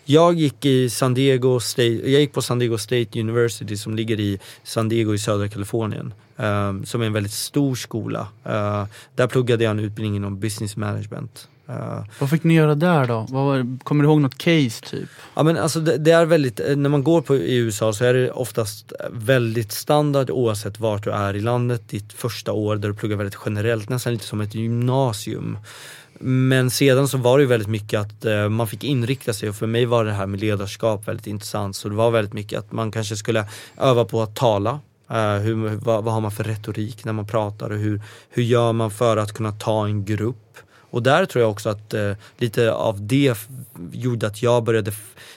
Jag 0.05 0.35
gick 0.35 0.65
i 0.65 0.91
San 0.91 1.15
Diego 1.15 1.61
State, 1.61 2.11
jag 2.11 2.21
gick 2.21 2.33
på 2.33 2.43
San 2.43 2.59
Diego 2.59 2.79
State 2.79 3.21
University 3.21 3.77
som 3.77 3.97
ligger 3.97 4.21
i 4.21 4.39
San 4.65 4.89
Diego 4.89 5.15
i 5.15 5.19
södra 5.19 5.49
Kalifornien. 5.49 6.15
eh, 6.39 6.83
som 6.85 7.03
är 7.03 7.07
en 7.07 7.13
väldigt 7.13 7.33
stor 7.33 7.75
skola. 7.75 8.29
Eh, 8.45 8.85
där 9.15 9.27
pluggade 9.27 9.65
jag 9.65 9.71
en 9.71 9.79
utbildning 9.81 10.17
inom 10.17 10.41
business 10.41 10.77
management. 10.77 11.49
Eh, 11.69 12.05
Vad 12.19 12.31
fick 12.31 12.45
ni 12.45 12.55
göra 12.55 12.75
där 12.75 13.07
då? 13.07 13.27
Var, 13.31 13.79
kommer 13.85 14.05
du 14.05 14.11
ihåg 14.11 14.21
något 14.21 14.39
case 14.39 14.85
typ? 14.91 15.09
Ja 15.35 15.43
men 15.43 15.57
alltså 15.57 15.81
det, 15.81 15.97
det 15.99 16.11
är 16.11 16.25
väldigt, 16.25 16.61
eh, 16.61 16.77
när 16.77 16.89
man 16.91 17.05
går 17.05 17.21
på 17.23 17.37
i 17.37 17.57
USA 17.57 17.93
så 17.93 18.05
är 18.05 18.15
det 18.15 18.31
oftast 18.31 18.93
väldigt 19.11 19.73
standard 19.73 20.31
oavsett 20.31 20.81
vart 20.81 21.05
du 21.05 21.11
är 21.11 21.37
i 21.37 21.41
landet. 21.41 21.89
Ditt 21.89 22.13
första 22.13 22.53
år 22.53 22.77
där 22.77 22.89
du 22.89 22.95
pluggar 22.95 23.17
väldigt 23.17 23.39
generellt, 23.47 23.89
nästan 23.89 24.13
lite 24.13 24.25
som 24.27 24.41
ett 24.41 24.55
gymnasium. 24.55 25.59
Men 26.21 26.71
sedan 26.71 27.09
så 27.09 27.19
var 27.19 27.39
det 27.39 27.43
ju 27.43 27.49
väldigt 27.49 27.69
mycket 27.69 28.01
att 28.01 28.25
eh, 28.25 28.49
man 28.49 28.67
fick 28.67 28.85
inrikta 28.85 29.33
sig 29.33 29.49
och 29.49 29.57
för 29.57 29.67
mig 29.67 29.87
var 29.87 30.05
det 30.05 30.13
här 30.13 30.27
med 30.27 30.41
ledarskap 30.41 31.09
väldigt 31.09 31.27
intressant. 31.27 31.77
Så 31.77 31.89
det 31.89 31.95
var 31.95 32.11
väldigt 32.11 32.35
mycket 32.35 32.59
att 32.59 32.73
man 32.73 32.91
kanske 32.91 33.17
skulle 33.17 33.45
öva 33.77 34.05
på 34.05 34.23
att 34.23 34.37
tala. 34.37 34.81
Eh, 35.11 35.35
hur, 35.35 35.77
vad, 35.77 36.05
vad 36.05 36.15
har 36.15 36.21
man 36.21 36.31
för 36.31 36.45
retorik 36.45 37.05
när 37.05 37.13
man 37.13 37.27
pratar 37.27 37.71
och 37.71 37.79
hur, 37.79 38.03
hur 38.31 38.43
gör 38.43 38.73
man 38.73 38.91
för 38.91 39.17
att 39.17 39.33
kunna 39.33 39.53
ta 39.53 39.87
en 39.87 40.05
grupp? 40.05 40.37
Och 40.91 41.03
där 41.03 41.27
tror 41.27 41.43
jag 41.43 41.51
också 41.51 41.69
att 41.69 41.95
eh, 41.95 42.13
lite 42.39 42.73
av 42.73 43.07
det 43.07 43.35
gjorde 43.93 44.27
att 44.27 44.43
jag 44.43 44.65
började, 44.65 44.93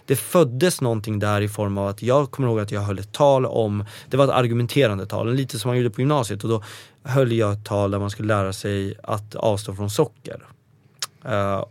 det 0.05 0.15
föddes 0.15 0.81
någonting 0.81 1.19
där 1.19 1.41
i 1.41 1.49
form 1.49 1.77
av 1.77 1.87
att 1.87 2.01
jag 2.01 2.31
kommer 2.31 2.49
ihåg 2.49 2.59
att 2.59 2.71
jag 2.71 2.81
höll 2.81 2.99
ett 2.99 3.11
tal 3.11 3.45
om, 3.45 3.85
det 4.09 4.17
var 4.17 4.25
ett 4.25 4.31
argumenterande 4.31 5.05
tal, 5.05 5.33
lite 5.33 5.59
som 5.59 5.69
man 5.69 5.77
gjorde 5.77 5.89
på 5.89 6.01
gymnasiet 6.01 6.43
och 6.43 6.49
då 6.49 6.63
höll 7.03 7.31
jag 7.31 7.53
ett 7.53 7.65
tal 7.65 7.91
där 7.91 7.99
man 7.99 8.09
skulle 8.09 8.27
lära 8.27 8.53
sig 8.53 8.95
att 9.03 9.35
avstå 9.35 9.75
från 9.75 9.89
socker. 9.89 10.41
Eh, 11.25 11.65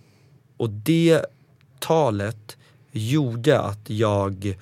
och 0.57 0.71
det 0.71 1.25
talet 1.79 2.57
gjorde 2.93 3.61
att 3.61 3.91
jag 3.91 4.57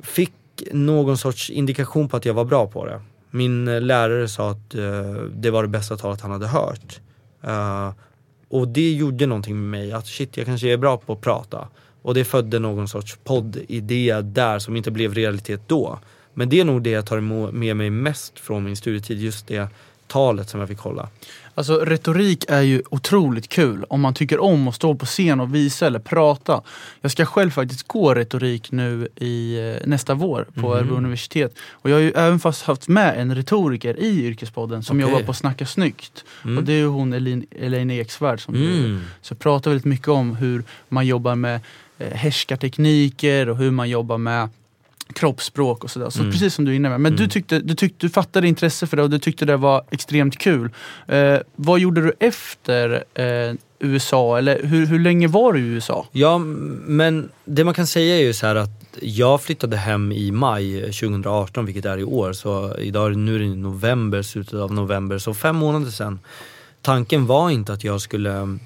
fick 0.00 0.32
någon 0.72 1.18
sorts 1.18 1.50
indikation 1.50 2.08
på 2.08 2.16
att 2.16 2.24
jag 2.24 2.34
var 2.34 2.44
bra 2.44 2.66
på 2.66 2.86
det. 2.86 3.00
Min 3.30 3.68
eh, 3.68 3.80
lärare 3.80 4.28
sa 4.28 4.50
att 4.50 4.74
uh, 4.74 5.14
det 5.14 5.50
var 5.50 5.62
det 5.62 5.68
bästa 5.68 5.96
talet 5.96 6.20
han 6.20 6.30
hade 6.30 6.46
hört. 6.46 7.00
Uh, 7.44 7.92
och 8.48 8.68
det 8.68 8.92
gjorde 8.92 9.26
någonting 9.26 9.60
med 9.60 9.80
mig, 9.80 9.92
att 9.92 10.06
shit 10.06 10.36
jag 10.36 10.46
kanske 10.46 10.68
är 10.68 10.76
bra 10.76 10.96
på 10.96 11.12
att 11.12 11.20
prata. 11.20 11.68
Och 12.02 12.14
det 12.14 12.24
födde 12.24 12.58
någon 12.58 12.88
sorts 12.88 13.18
poddidé 13.24 14.20
där 14.20 14.58
som 14.58 14.76
inte 14.76 14.90
blev 14.90 15.14
realitet 15.14 15.60
då. 15.66 15.98
Men 16.34 16.48
det 16.48 16.60
är 16.60 16.64
nog 16.64 16.82
det 16.82 16.90
jag 16.90 17.06
tar 17.06 17.20
med 17.52 17.76
mig 17.76 17.90
mest 17.90 18.38
från 18.38 18.64
min 18.64 18.76
studietid, 18.76 19.18
just 19.18 19.46
det 19.46 19.68
talet 20.06 20.48
som 20.48 20.60
jag 20.60 20.68
fick 20.68 20.78
hålla. 20.78 21.08
Alltså 21.58 21.76
retorik 21.84 22.44
är 22.48 22.60
ju 22.62 22.82
otroligt 22.90 23.48
kul 23.48 23.84
om 23.88 24.00
man 24.00 24.14
tycker 24.14 24.40
om 24.42 24.68
att 24.68 24.74
stå 24.74 24.94
på 24.94 25.06
scen 25.06 25.40
och 25.40 25.54
visa 25.54 25.86
eller 25.86 25.98
prata. 25.98 26.62
Jag 27.00 27.10
ska 27.10 27.26
själv 27.26 27.50
faktiskt 27.50 27.88
gå 27.88 28.14
retorik 28.14 28.72
nu 28.72 29.08
i 29.16 29.58
eh, 29.82 29.88
nästa 29.88 30.14
vår 30.14 30.46
på 30.54 30.60
Mhm. 30.60 30.70
Örebro 30.70 30.96
universitet. 30.96 31.58
Och 31.70 31.90
jag 31.90 31.94
har 31.96 32.00
ju 32.00 32.10
även 32.12 32.38
fast 32.40 32.62
haft 32.62 32.88
med 32.88 33.20
en 33.20 33.34
retoriker 33.34 34.00
i 34.00 34.24
Yrkespodden 34.26 34.82
som 34.82 34.96
Okej. 35.00 35.10
jobbar 35.10 35.22
på 35.26 35.32
Snacka 35.32 35.66
snyggt. 35.66 36.24
Mm. 36.44 36.58
Och 36.58 36.64
det 36.64 36.72
är 36.72 36.76
ju 36.78 36.86
hon 36.86 37.12
Elin, 37.12 37.46
Elaine 37.60 37.90
Eksvärd 37.90 38.40
som 38.40 38.54
Mm. 38.54 39.00
så 39.22 39.34
pratar 39.34 39.70
väldigt 39.70 39.84
mycket 39.84 40.08
om 40.08 40.36
hur 40.36 40.62
man 40.88 41.06
jobbar 41.06 41.34
med 41.34 41.60
eh, 41.98 42.12
härskartekniker 42.12 43.48
och 43.48 43.56
hur 43.56 43.70
man 43.70 43.88
jobbar 43.90 44.18
med 44.18 44.48
kroppsspråk 45.12 45.84
och 45.84 45.90
sådär. 45.90 46.10
Så 46.10 46.20
Mm. 46.20 46.32
precis 46.32 46.54
som 46.54 46.64
du 46.64 46.72
är 46.72 46.76
inne 46.76 46.88
med. 46.88 47.00
Men 47.00 47.12
du, 47.16 47.22
Mm. 47.22 47.30
tyckte, 47.30 47.58
du, 47.60 47.74
tyckte, 47.74 48.06
du 48.06 48.10
fattade 48.10 48.48
intresse 48.48 48.86
för 48.86 48.96
det 48.96 49.02
och 49.02 49.10
du 49.10 49.18
tyckte 49.18 49.44
det 49.44 49.56
var 49.56 49.84
extremt 49.90 50.38
kul. 50.38 50.70
Eh, 51.08 51.36
vad 51.56 51.80
gjorde 51.80 52.00
du 52.02 52.12
efter 52.20 53.04
eh, 53.14 53.54
USA? 53.78 54.38
Eller 54.38 54.62
hur, 54.62 54.86
hur 54.86 54.98
länge 54.98 55.28
var 55.28 55.52
du 55.52 55.58
i 55.60 55.62
USA? 55.62 56.06
Ja, 56.12 56.38
men 56.38 57.28
det 57.44 57.64
man 57.64 57.74
kan 57.74 57.86
säga 57.86 58.16
är 58.16 58.20
ju 58.22 58.32
så 58.32 58.46
att 58.46 58.70
jag 59.00 59.42
flyttade 59.42 59.76
hem 59.76 60.12
i 60.12 60.30
maj 60.30 60.80
2018, 60.92 61.66
vilket 61.66 61.84
är 61.84 61.98
i 61.98 62.04
år. 62.04 62.32
Så 62.32 62.76
idag, 62.78 63.16
nu 63.16 63.34
är 63.34 63.38
det 63.38 63.46
november, 63.46 64.22
slutet 64.22 64.54
av 64.54 64.72
november, 64.74 65.18
så 65.18 65.34
fem 65.34 65.56
månader 65.56 65.90
sedan. 65.90 66.18
Tanken 66.82 67.26
var 67.26 67.50
inte 67.50 67.72
att 67.72 67.84
jag 67.84 68.00
skulle 68.00 68.58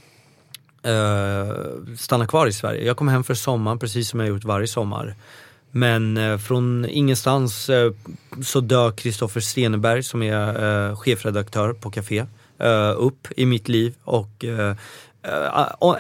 eh, 0.82 1.54
stanna 1.98 2.26
kvar 2.26 2.46
i 2.46 2.52
Sverige. 2.52 2.84
Jag 2.86 2.96
kom 2.96 3.08
hem 3.08 3.24
för 3.24 3.34
sommaren, 3.34 3.78
precis 3.78 4.08
som 4.08 4.20
jag 4.20 4.28
gjort 4.28 4.44
varje 4.44 4.66
sommar. 4.66 5.14
Men 5.70 6.16
eh, 6.16 6.38
från 6.38 6.86
ingenstans 6.88 7.68
eh, 7.70 7.92
så 8.42 8.60
dök 8.60 8.96
Kristoffer 8.96 9.40
Steneberg 9.40 10.02
som 10.02 10.22
är 10.22 10.88
eh, 10.88 10.96
chefredaktör 10.96 11.72
på 11.72 11.90
Café 11.90 12.26
upp 12.96 13.28
i 13.36 13.46
mitt 13.46 13.68
liv 13.68 13.94
och 14.04 14.44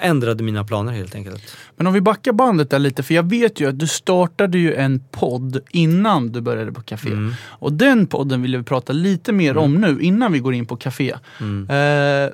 ändrade 0.00 0.44
mina 0.44 0.64
planer 0.64 0.92
helt 0.92 1.14
enkelt. 1.14 1.56
Men 1.76 1.86
om 1.86 1.92
vi 1.92 2.00
backar 2.00 2.32
bandet 2.32 2.70
där 2.70 2.78
lite, 2.78 3.02
för 3.02 3.14
jag 3.14 3.30
vet 3.30 3.60
ju 3.60 3.68
att 3.68 3.78
du 3.78 3.86
startade 3.86 4.58
ju 4.58 4.74
en 4.74 5.00
podd 5.10 5.60
innan 5.70 6.32
du 6.32 6.40
började 6.40 6.72
på 6.72 6.82
Café. 6.82 7.08
Mm. 7.08 7.32
Och 7.42 7.72
den 7.72 8.06
podden 8.06 8.42
vill 8.42 8.56
vi 8.56 8.62
prata 8.62 8.92
lite 8.92 9.32
mer 9.32 9.56
om 9.56 9.74
nu, 9.74 10.00
innan 10.00 10.32
vi 10.32 10.38
går 10.38 10.54
in 10.54 10.66
på 10.66 10.76
Café. 10.76 11.14
Mm. 11.40 11.70
Eh, 11.70 12.30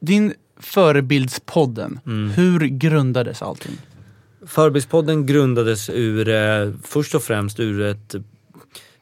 din 0.00 0.34
Förebildspodden, 0.60 2.00
Mm. 2.06 2.30
hur 2.30 2.60
grundades 2.60 3.42
allting? 3.42 3.78
Förbispodden 4.48 5.26
grundades 5.26 5.90
ur, 5.90 6.28
eh, 6.28 6.70
först 6.82 7.14
och 7.14 7.22
främst 7.22 7.60
ur 7.60 7.80
ett 7.80 8.14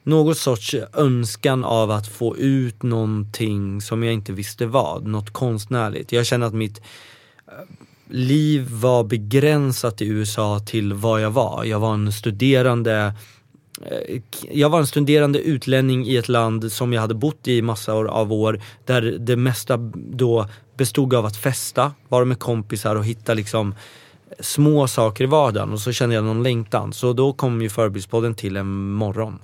något 0.02 0.38
sorts 0.38 0.74
önskan 0.92 1.64
av 1.64 1.90
att 1.90 2.08
få 2.08 2.36
ut 2.36 2.82
någonting 2.82 3.80
som 3.80 4.02
jag 4.02 4.12
inte 4.12 4.32
visste 4.32 4.66
vad, 4.66 5.06
något 5.06 5.32
konstnärligt. 5.32 6.12
Jag 6.12 6.26
kände 6.26 6.46
att 6.46 6.54
mitt 6.54 6.78
eh, 6.78 7.52
liv 8.08 8.68
var 8.70 9.04
begränsat 9.04 10.02
i 10.02 10.06
USA 10.06 10.60
till 10.66 10.92
vad 10.92 11.20
jag 11.20 11.30
var. 11.30 11.64
Jag 11.64 11.80
var 11.80 11.94
en 11.94 12.12
studerande 12.12 13.14
eh, 13.82 14.20
jag 14.50 14.70
var 14.70 14.78
en 14.78 14.86
studerande 14.86 15.38
utlänning 15.38 16.06
i 16.06 16.16
ett 16.16 16.28
land 16.28 16.72
som 16.72 16.92
jag 16.92 17.00
hade 17.00 17.14
bott 17.14 17.48
i 17.48 17.62
massor 17.62 18.08
av 18.08 18.32
år 18.32 18.60
där 18.84 19.02
det 19.02 19.36
mesta 19.36 19.76
då 19.94 20.48
bestod 20.76 21.14
av 21.14 21.26
att 21.26 21.36
festa, 21.36 21.92
vara 22.08 22.24
med 22.24 22.38
kompisar 22.38 22.96
och 22.96 23.04
hitta 23.04 23.34
liksom 23.34 23.74
små 24.40 24.86
saker 24.86 25.24
i 25.24 25.26
vardagen 25.26 25.72
och 25.72 25.80
så 25.80 25.92
kände 25.92 26.14
jag 26.14 26.24
någon 26.24 26.42
längtan. 26.42 26.92
Så 26.92 27.12
då 27.12 27.32
kom 27.32 27.62
ju 27.62 27.68
Förebildspodden 27.68 28.34
till 28.34 28.56
en 28.56 28.90
morgon. 28.90 29.38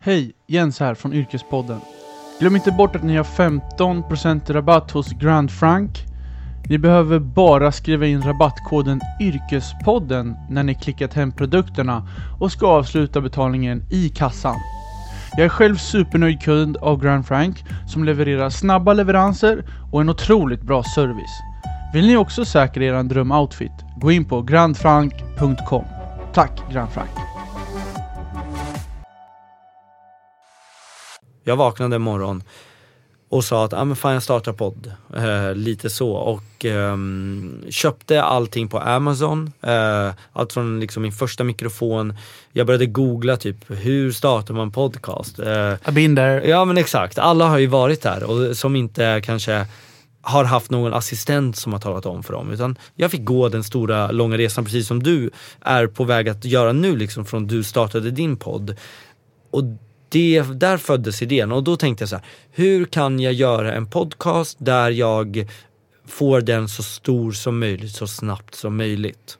Hej, 0.00 0.32
Jens 0.48 0.80
här 0.80 0.94
från 0.94 1.12
Yrkespodden. 1.12 1.80
Glöm 2.40 2.56
inte 2.56 2.72
bort 2.72 2.96
att 2.96 3.02
ni 3.02 3.16
har 3.16 3.24
15% 3.24 4.52
rabatt 4.52 4.90
hos 4.90 5.12
Grand 5.12 5.50
Frank. 5.50 5.90
Ni 6.68 6.78
behöver 6.78 7.18
bara 7.18 7.72
skriva 7.72 8.06
in 8.06 8.22
rabattkoden 8.22 9.00
Yrkespodden 9.20 10.36
när 10.50 10.62
ni 10.62 10.74
klickat 10.74 11.14
hem 11.14 11.32
produkterna 11.32 12.08
och 12.40 12.52
ska 12.52 12.66
avsluta 12.66 13.20
betalningen 13.20 13.82
i 13.90 14.08
kassan. 14.08 14.56
Jag 15.36 15.44
är 15.44 15.48
själv 15.48 15.76
supernöjd 15.76 16.42
kund 16.42 16.76
av 16.76 17.02
Grand 17.02 17.26
Frank 17.26 17.64
som 17.88 18.04
levererar 18.04 18.50
snabba 18.50 18.92
leveranser 18.92 19.64
och 19.92 20.00
en 20.00 20.08
otroligt 20.08 20.62
bra 20.62 20.82
service. 20.82 21.40
Vill 21.92 22.06
ni 22.06 22.16
också 22.16 22.44
säkra 22.44 22.84
er 22.84 23.02
drömoutfit? 23.02 23.72
Gå 24.02 24.12
in 24.12 24.24
på 24.24 24.42
grandfrank.com. 24.42 25.84
Tack 26.34 26.72
Grand 26.72 26.92
Frank! 26.92 27.10
Jag 31.44 31.56
vaknade 31.56 31.96
en 31.96 32.02
morgon 32.02 32.42
och 33.28 33.44
sa 33.44 33.64
att 33.64 33.72
ah, 33.72 33.84
men 33.84 33.96
fan 33.96 34.12
jag 34.12 34.22
startar 34.22 34.52
podd. 34.52 34.92
Eh, 35.16 35.54
lite 35.54 35.90
så. 35.90 36.10
Och 36.10 36.64
ehm, 36.64 37.64
köpte 37.70 38.22
allting 38.22 38.68
på 38.68 38.78
Amazon. 38.78 39.52
Eh, 39.62 40.10
allt 40.32 40.52
från 40.52 40.80
liksom 40.80 41.02
min 41.02 41.12
första 41.12 41.44
mikrofon. 41.44 42.14
Jag 42.52 42.66
började 42.66 42.86
googla 42.86 43.36
typ 43.36 43.56
hur 43.68 44.12
startar 44.12 44.54
man 44.54 44.70
podcast. 44.70 45.38
Eh, 45.38 45.46
I've 45.46 45.92
been 45.92 46.16
there. 46.16 46.48
Ja 46.48 46.64
men 46.64 46.78
exakt, 46.78 47.18
alla 47.18 47.48
har 47.48 47.58
ju 47.58 47.66
varit 47.66 48.02
där 48.02 48.24
och 48.24 48.56
som 48.56 48.76
inte 48.76 49.20
kanske 49.24 49.66
har 50.22 50.44
haft 50.44 50.70
någon 50.70 50.94
assistent 50.94 51.56
som 51.56 51.72
har 51.72 51.80
talat 51.80 52.06
om 52.06 52.22
för 52.22 52.32
dem. 52.32 52.50
Utan 52.50 52.78
jag 52.94 53.10
fick 53.10 53.24
gå 53.24 53.48
den 53.48 53.64
stora 53.64 54.10
långa 54.10 54.36
resan 54.38 54.64
precis 54.64 54.86
som 54.86 55.02
du 55.02 55.30
är 55.60 55.86
på 55.86 56.04
väg 56.04 56.28
att 56.28 56.44
göra 56.44 56.72
nu 56.72 56.96
liksom 56.96 57.24
från 57.24 57.46
du 57.46 57.62
startade 57.62 58.10
din 58.10 58.36
podd. 58.36 58.76
Och 59.50 59.64
det, 60.08 60.42
där 60.42 60.78
föddes 60.78 61.22
idén 61.22 61.52
och 61.52 61.64
då 61.64 61.76
tänkte 61.76 62.02
jag 62.02 62.08
så 62.08 62.16
här, 62.16 62.24
hur 62.50 62.84
kan 62.84 63.20
jag 63.20 63.32
göra 63.32 63.74
en 63.74 63.86
podcast 63.90 64.56
där 64.60 64.90
jag 64.90 65.48
får 66.06 66.40
den 66.40 66.68
så 66.68 66.82
stor 66.82 67.32
som 67.32 67.58
möjligt 67.58 67.94
så 67.94 68.06
snabbt 68.06 68.54
som 68.54 68.76
möjligt? 68.76 69.38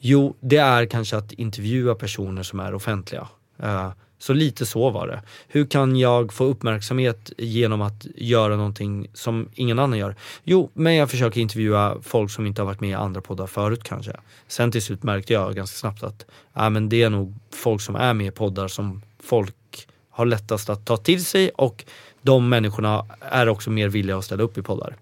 Jo, 0.00 0.36
det 0.40 0.56
är 0.56 0.86
kanske 0.86 1.16
att 1.16 1.32
intervjua 1.32 1.94
personer 1.94 2.42
som 2.42 2.60
är 2.60 2.74
offentliga. 2.74 3.28
Uh, 3.62 3.90
så 4.18 4.32
lite 4.32 4.66
så 4.66 4.90
var 4.90 5.06
det. 5.06 5.22
Hur 5.48 5.66
kan 5.66 5.96
jag 5.96 6.32
få 6.32 6.44
uppmärksamhet 6.44 7.32
genom 7.38 7.82
att 7.82 8.06
göra 8.14 8.56
någonting 8.56 9.08
som 9.14 9.48
ingen 9.54 9.78
annan 9.78 9.98
gör? 9.98 10.16
Jo, 10.44 10.70
men 10.74 10.94
jag 10.94 11.10
försöker 11.10 11.40
intervjua 11.40 11.96
folk 12.02 12.30
som 12.30 12.46
inte 12.46 12.62
har 12.62 12.66
varit 12.66 12.80
med 12.80 12.90
i 12.90 12.94
andra 12.94 13.20
poddar 13.20 13.46
förut 13.46 13.82
kanske. 13.82 14.12
Sen 14.48 14.72
till 14.72 14.82
slut 14.82 15.02
märkte 15.02 15.32
jag 15.32 15.54
ganska 15.54 15.76
snabbt 15.76 16.02
att 16.02 16.26
äh, 16.56 16.70
men 16.70 16.88
det 16.88 17.02
är 17.02 17.10
nog 17.10 17.34
folk 17.52 17.82
som 17.82 17.96
är 17.96 18.14
med 18.14 18.26
i 18.26 18.30
poddar 18.30 18.68
som 18.68 19.02
folk 19.22 19.54
har 20.10 20.26
lättast 20.26 20.70
att 20.70 20.86
ta 20.86 20.96
till 20.96 21.24
sig 21.24 21.50
och 21.50 21.84
de 22.26 22.48
människorna 22.48 23.04
är 23.20 23.48
också 23.48 23.70
mer 23.70 23.88
villiga 23.88 24.16
att 24.18 24.24
ställa 24.24 24.42
upp 24.42 24.58
i 24.58 24.62
poddar. 24.62 24.96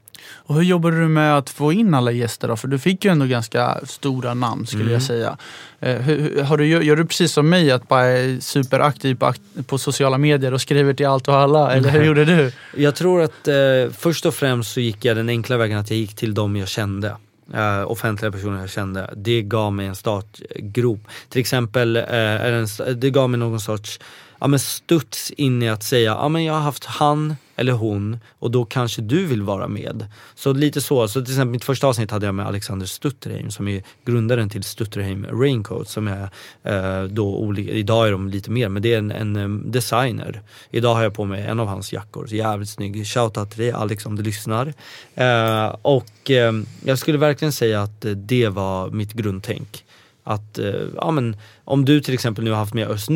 Och 0.47 0.55
hur 0.55 0.63
jobbade 0.63 1.01
du 1.01 1.09
med 1.09 1.37
att 1.39 1.51
få 1.51 1.73
in 1.73 1.95
alla 1.95 2.11
gäster 2.11 2.49
då? 2.49 2.57
För 2.57 2.69
du 2.69 2.79
fick 2.79 3.05
ju 3.05 3.11
ändå 3.11 3.27
ganska 3.27 3.81
stora 3.87 4.35
namn 4.35 4.67
skulle 4.67 4.83
Mm. 4.83 4.93
jag 4.93 5.03
säga. 5.03 5.37
Eh, 5.81 5.97
hur, 5.97 6.43
har 6.43 6.57
du, 6.57 6.67
gör 6.67 6.97
du 6.97 7.05
precis 7.05 7.33
som 7.33 7.49
mig 7.49 7.71
att 7.71 7.89
bara 7.89 8.05
är 8.05 8.41
superaktiv 8.41 9.15
på, 9.15 9.33
på 9.67 9.79
sociala 9.79 10.19
medier 10.19 10.55
och 10.55 10.61
skriver 10.61 10.95
till 10.95 11.07
allt 11.07 11.29
och 11.29 11.35
alla? 11.37 11.73
Eller 11.73 11.91
hur 11.91 11.99
Nej. 11.99 12.09
gjorde 12.09 12.25
du? 12.25 12.53
Jag 12.77 12.95
tror 12.95 13.23
att 13.23 13.49
eh, 13.49 13.55
först 13.97 14.27
och 14.27 14.35
främst 14.35 14.73
så 14.73 14.81
gick 14.81 15.05
jag 15.05 15.17
den 15.17 15.29
enkla 15.29 15.57
vägen 15.57 15.79
att 15.79 15.91
jag 15.91 15.99
gick 15.99 16.15
till 16.17 16.35
dem 16.35 16.57
jag 16.57 16.69
kände. 16.69 17.17
Eh, 17.55 17.91
offentliga 17.91 18.33
personer 18.33 18.61
jag 18.61 18.71
kände. 18.71 19.11
Det 19.17 19.43
gav 19.43 19.73
mig 19.73 19.87
en 19.87 19.95
startgrop. 19.97 21.01
Till 21.29 21.41
exempel, 21.41 21.97
st- 21.97 22.93
det 22.93 23.11
gav 23.11 23.31
mig 23.31 23.41
någon 23.41 23.61
sorts 23.61 24.01
ja, 24.45 24.49
men 24.49 24.59
studs 24.59 25.31
in 25.31 25.63
i 25.63 25.69
att 25.69 25.83
säga, 25.83 26.11
ja 26.11 26.29
men 26.29 26.45
jag 26.45 26.55
har 26.55 26.61
haft 26.61 26.85
han 26.85 27.37
eller 27.57 27.73
hon 27.73 28.19
och 28.39 28.51
då 28.51 28.65
kanske 28.65 29.03
du 29.03 29.27
vill 29.27 29.43
vara 29.43 29.69
med. 29.69 30.07
Så 30.35 30.53
lite 30.53 30.81
så, 30.81 31.09
så 31.09 31.25
till 31.25 31.33
exempel 31.33 31.51
mitt 31.53 31.65
första 31.65 31.87
avsnitt 31.87 32.11
hade 32.11 32.27
jag 32.27 32.35
med 32.35 32.47
Alexander 32.47 32.87
Stutterheim 32.87 33.51
som 33.51 33.69
är 33.69 33.83
grundaren 34.05 34.49
till 34.49 34.63
Stutterheim 34.63 35.27
Raincoat 35.27 35.89
som 35.89 36.09
är 36.09 36.31
eh, 36.63 37.05
då 37.05 37.37
olika, 37.37 37.73
idag 37.73 38.07
är 38.07 38.13
de 38.13 38.29
lite 38.29 38.51
mer 38.51 38.69
men 38.69 38.83
det 38.83 38.95
är 38.95 38.99
en, 38.99 39.11
en 39.11 39.71
designer. 39.71 40.43
Idag 40.71 40.95
har 40.95 41.03
jag 41.03 41.15
på 41.15 41.25
mig 41.25 41.43
en 41.43 41.61
av 41.61 41.67
hans 41.67 41.93
jackor, 41.93 42.27
så 42.27 42.35
jävligt 42.35 42.69
snygg. 42.69 43.07
Shoutout 43.07 43.51
till 43.51 43.61
dig 43.61 43.73
Alex 43.73 44.07
om 44.07 44.17
du 44.17 44.23
lyssnar. 44.23 44.75
Eh, 45.15 45.77
och 45.83 46.31
eh, 46.31 46.53
jag 46.85 46.99
skulle 46.99 47.19
verkligen 47.19 47.53
säga 47.53 47.83
att 47.83 48.05
eh, 48.05 48.11
det 48.11 48.49
var 48.49 48.91
mitt 48.91 49.13
grundtänk. 49.13 49.84
Att, 50.27 50.59
eh, 50.59 50.75
ja 50.97 51.11
men 51.11 51.37
om 51.65 51.85
du 51.85 52.01
till 52.01 52.15
exempel 52.15 52.45
nu 52.45 52.51
har 52.51 52.59
haft 52.59 52.75
med 52.75 52.91
Özz 52.91 53.09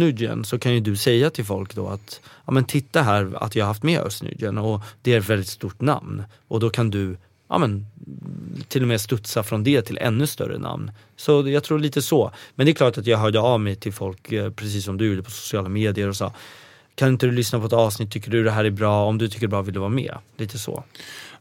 så 0.45 0.59
kan 0.59 0.75
ju 0.75 0.81
du 0.81 0.97
säga 0.97 1.31
till 1.31 1.45
folk 1.45 1.75
då 1.75 1.89
att, 1.89 2.21
ja 2.47 2.53
men 2.53 2.65
titta 2.65 3.03
här 3.03 3.33
att 3.37 3.57
jag 3.57 3.65
har 3.65 3.69
haft 3.69 3.83
med 3.83 4.01
Özz 4.01 4.23
och 4.63 4.83
det 5.03 5.13
är 5.13 5.19
ett 5.19 5.29
väldigt 5.29 5.49
stort 5.49 5.81
namn. 5.81 6.23
Och 6.49 6.61
då 6.61 6.71
kan 6.71 6.91
du, 6.91 7.17
ja 7.49 7.59
men 7.59 7.87
till 8.69 8.83
och 8.83 8.89
med 8.89 9.01
studsa 9.01 9.43
från 9.43 9.65
det 9.65 9.83
till 9.83 9.99
ännu 9.99 10.27
större 10.27 10.59
namn. 10.59 10.91
Så 11.17 11.49
jag 11.49 11.65
tror 11.65 11.79
lite 11.79 12.03
så. 12.03 12.33
Men 12.55 12.67
det 12.67 12.73
är 12.73 12.75
klart 12.75 12.99
att 12.99 13.07
jag 13.07 13.19
hörde 13.19 13.41
av 13.41 13.61
mig 13.61 13.77
till 13.77 13.93
folk, 13.93 14.33
eh, 14.33 14.51
precis 14.51 14.85
som 14.85 14.97
du 14.97 15.07
gjorde 15.07 15.23
på 15.23 15.31
sociala 15.31 15.69
medier 15.69 16.09
och 16.09 16.17
sa 16.17 16.33
kan 16.99 17.09
inte 17.09 17.27
du 17.27 17.33
lyssna 17.33 17.61
på 17.61 17.67
ett 17.67 17.73
avsnitt, 17.73 18.11
tycker 18.11 18.31
du 18.31 18.45
det 18.45 18.51
här 18.51 18.65
är 18.65 18.71
bra, 18.71 19.05
om 19.05 19.19
du 19.19 19.29
tycker 19.29 19.41
det 19.41 19.47
är 19.47 19.49
bra 19.49 19.63
vill 19.63 19.75
du 19.75 19.81
vara 19.81 19.91
med. 19.91 20.19
Lite 20.37 20.59
så. 20.59 20.85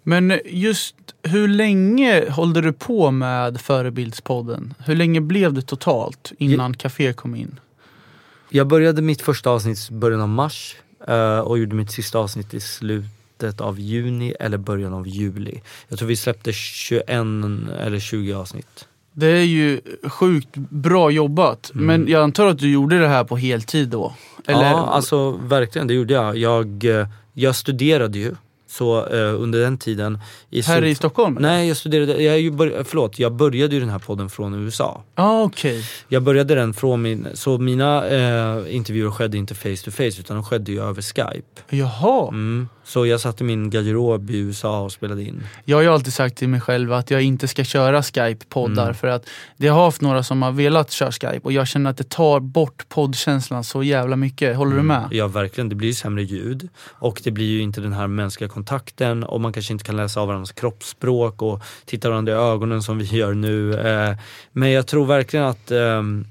Men 0.04 0.40
just 0.46 0.96
hur 1.24 1.48
länge 1.48 2.30
hållde 2.30 2.62
du 2.62 2.74
på 2.74 3.12
med 3.12 3.62
Förebildspodden? 3.62 4.74
Hur 4.86 4.96
länge 4.96 5.22
blev 5.22 5.54
det 5.54 5.62
totalt 5.62 6.32
innan 6.38 6.74
Café 6.74 7.14
kom 7.14 7.36
in? 7.36 7.60
Jag 8.50 8.68
började 8.68 9.02
mitt 9.02 9.22
första 9.22 9.50
avsnitt 9.50 9.88
i 9.90 9.94
början 9.94 10.22
av 10.22 10.30
mars 10.30 10.76
eh, 11.08 11.40
och 11.40 11.58
gjorde 11.58 11.76
mitt 11.76 11.92
sista 11.92 12.20
avsnitt 12.20 12.54
i 12.54 12.60
slutet 12.60 13.62
av 13.62 13.80
juni 13.80 14.34
eller 14.40 14.58
början 14.58 14.94
av 14.94 15.08
juli. 15.08 15.62
Jag 15.88 16.00
tror 16.00 16.08
vi 16.08 16.16
släppte 16.16 16.54
21 16.54 17.10
eller 17.10 18.00
20 18.00 18.34
avsnitt. 18.34 18.88
Det 19.20 19.28
är 19.28 19.44
ju 19.44 19.82
sjukt 20.04 20.56
bra 20.56 21.12
jobbat. 21.12 21.72
Mm. 21.74 21.86
Men 21.86 22.12
jag 22.12 22.24
antar 22.24 22.48
att 22.48 22.60
du 22.60 22.72
gjorde 22.72 23.00
det 23.00 23.08
här 23.08 23.24
på 23.24 23.38
heltid 23.38 23.90
då? 23.90 24.14
Eller? 24.46 24.72
Ja, 24.72 24.88
alltså 24.88 25.32
verkligen, 25.32 25.88
det 25.88 25.94
gjorde 25.94 26.14
jag. 26.14 26.38
Jag, 26.38 26.84
eh, 26.84 27.08
jag 27.34 27.56
studerade 27.56 28.20
ju, 28.20 28.36
så 28.68 29.08
eh, 29.08 29.42
under 29.42 29.60
den 29.60 29.78
tiden. 29.78 30.20
I 30.50 30.62
här 30.62 30.84
i 30.84 30.96
Stockholm? 30.96 31.38
Nej, 31.40 31.68
jag 31.68 31.78
studerade, 31.78 32.24
jag, 32.24 32.36
är 32.36 32.40
ju 32.40 32.52
bör, 32.52 32.84
förlåt, 32.84 33.20
jag 33.20 33.34
började 33.34 33.74
ju 33.74 33.80
den 33.80 33.90
här 33.90 34.00
podden 34.00 34.30
från 34.30 34.54
USA. 34.54 35.04
Ah, 35.16 35.42
okej. 35.42 35.84
Jag 36.08 36.24
började 36.24 36.56
den 36.56 36.74
från 36.74 37.02
min, 37.02 37.28
så 37.34 37.58
mina 37.58 38.08
eh, 38.08 38.76
intervjuer 38.76 39.12
skedde 39.12 39.38
inte 39.38 39.56
face 39.56 39.84
to 39.86 39.92
face 39.92 40.20
utan 40.20 40.36
de 40.36 40.44
skedde 40.44 40.72
ju 40.72 40.82
över 40.82 41.02
Skype. 41.02 41.62
Jaha. 41.70 42.28
Mm. 42.28 42.70
Så 42.88 43.06
jag 43.06 43.20
satt 43.22 43.42
i 43.42 43.44
min 43.44 43.70
garderob 43.70 44.30
i 44.30 44.38
USA 44.38 44.82
och 44.82 44.92
spelade 44.92 45.24
in. 45.24 45.44
Jag 45.66 45.78
har 45.78 45.82
ju 45.82 45.88
alltid 45.90 46.14
sagt 46.14 46.38
till 46.38 46.50
mig 46.50 46.62
själv 46.62 46.94
att 46.94 47.12
jag 47.12 47.22
inte 47.22 47.48
ska 47.48 47.64
köra 47.64 48.02
Skype-poddar 48.02 48.84
Mm. 48.84 48.96
för 48.96 49.08
att 49.08 49.26
det 49.58 49.68
har 49.68 49.86
haft 49.86 50.02
några 50.02 50.24
som 50.24 50.42
har 50.42 50.52
velat 50.52 50.92
köra 50.92 51.12
Skype 51.12 51.40
och 51.44 51.52
jag 51.52 51.68
känner 51.68 51.90
att 51.90 51.98
det 51.98 52.10
tar 52.10 52.40
bort 52.40 52.90
poddkänslan 52.90 53.64
så 53.64 53.84
jävla 53.84 54.16
mycket. 54.16 54.56
Håller 54.58 54.76
du 54.76 54.82
med? 54.84 55.08
Ja 55.12 55.28
verkligen, 55.28 55.70
det 55.70 55.76
blir 55.76 55.94
sämre 55.94 56.24
ljud 56.24 56.70
och 56.80 57.22
det 57.24 57.32
blir 57.32 57.46
ju 57.46 57.62
inte 57.62 57.82
den 57.82 57.94
här 57.94 58.08
mänskliga 58.08 58.50
kontakten 58.50 59.24
och 59.24 59.42
man 59.42 59.54
kanske 59.54 59.74
inte 59.74 59.86
kan 59.86 59.96
läsa 59.96 60.22
av 60.22 60.28
varandras 60.28 60.52
kroppsspråk 60.52 61.42
och 61.42 61.62
titta 61.86 62.10
varandra 62.10 62.32
i 62.34 62.36
ögonen 62.36 62.82
som 62.84 62.98
vi 62.98 63.06
gör 63.06 63.34
nu. 63.34 63.74
Eh, 63.80 64.16
Men 64.52 64.72
jag 64.72 64.88
tror 64.88 65.06
verkligen 65.06 65.46
att 65.46 65.72
ehm, 65.72 66.26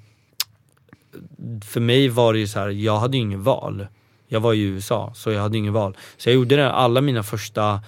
för 1.65 1.81
mig 1.81 2.09
var 2.09 2.33
det 2.33 2.39
ju 2.39 2.47
så 2.47 2.59
här, 2.59 2.69
jag 2.69 2.99
hade 2.99 3.17
ju 3.17 3.23
ingen 3.23 3.43
val. 3.43 3.87
Jag 4.29 4.41
var 4.41 4.55
i 4.55 4.61
USA 4.63 5.13
så 5.15 5.31
jag 5.31 5.41
hade 5.43 5.59
ingen 5.59 5.73
val. 5.73 5.97
Så 6.17 6.29
jag 6.29 6.35
gjorde 6.35 6.57
det, 6.57 6.73
alla 6.73 7.01
mina 7.01 7.23
första 7.23 7.81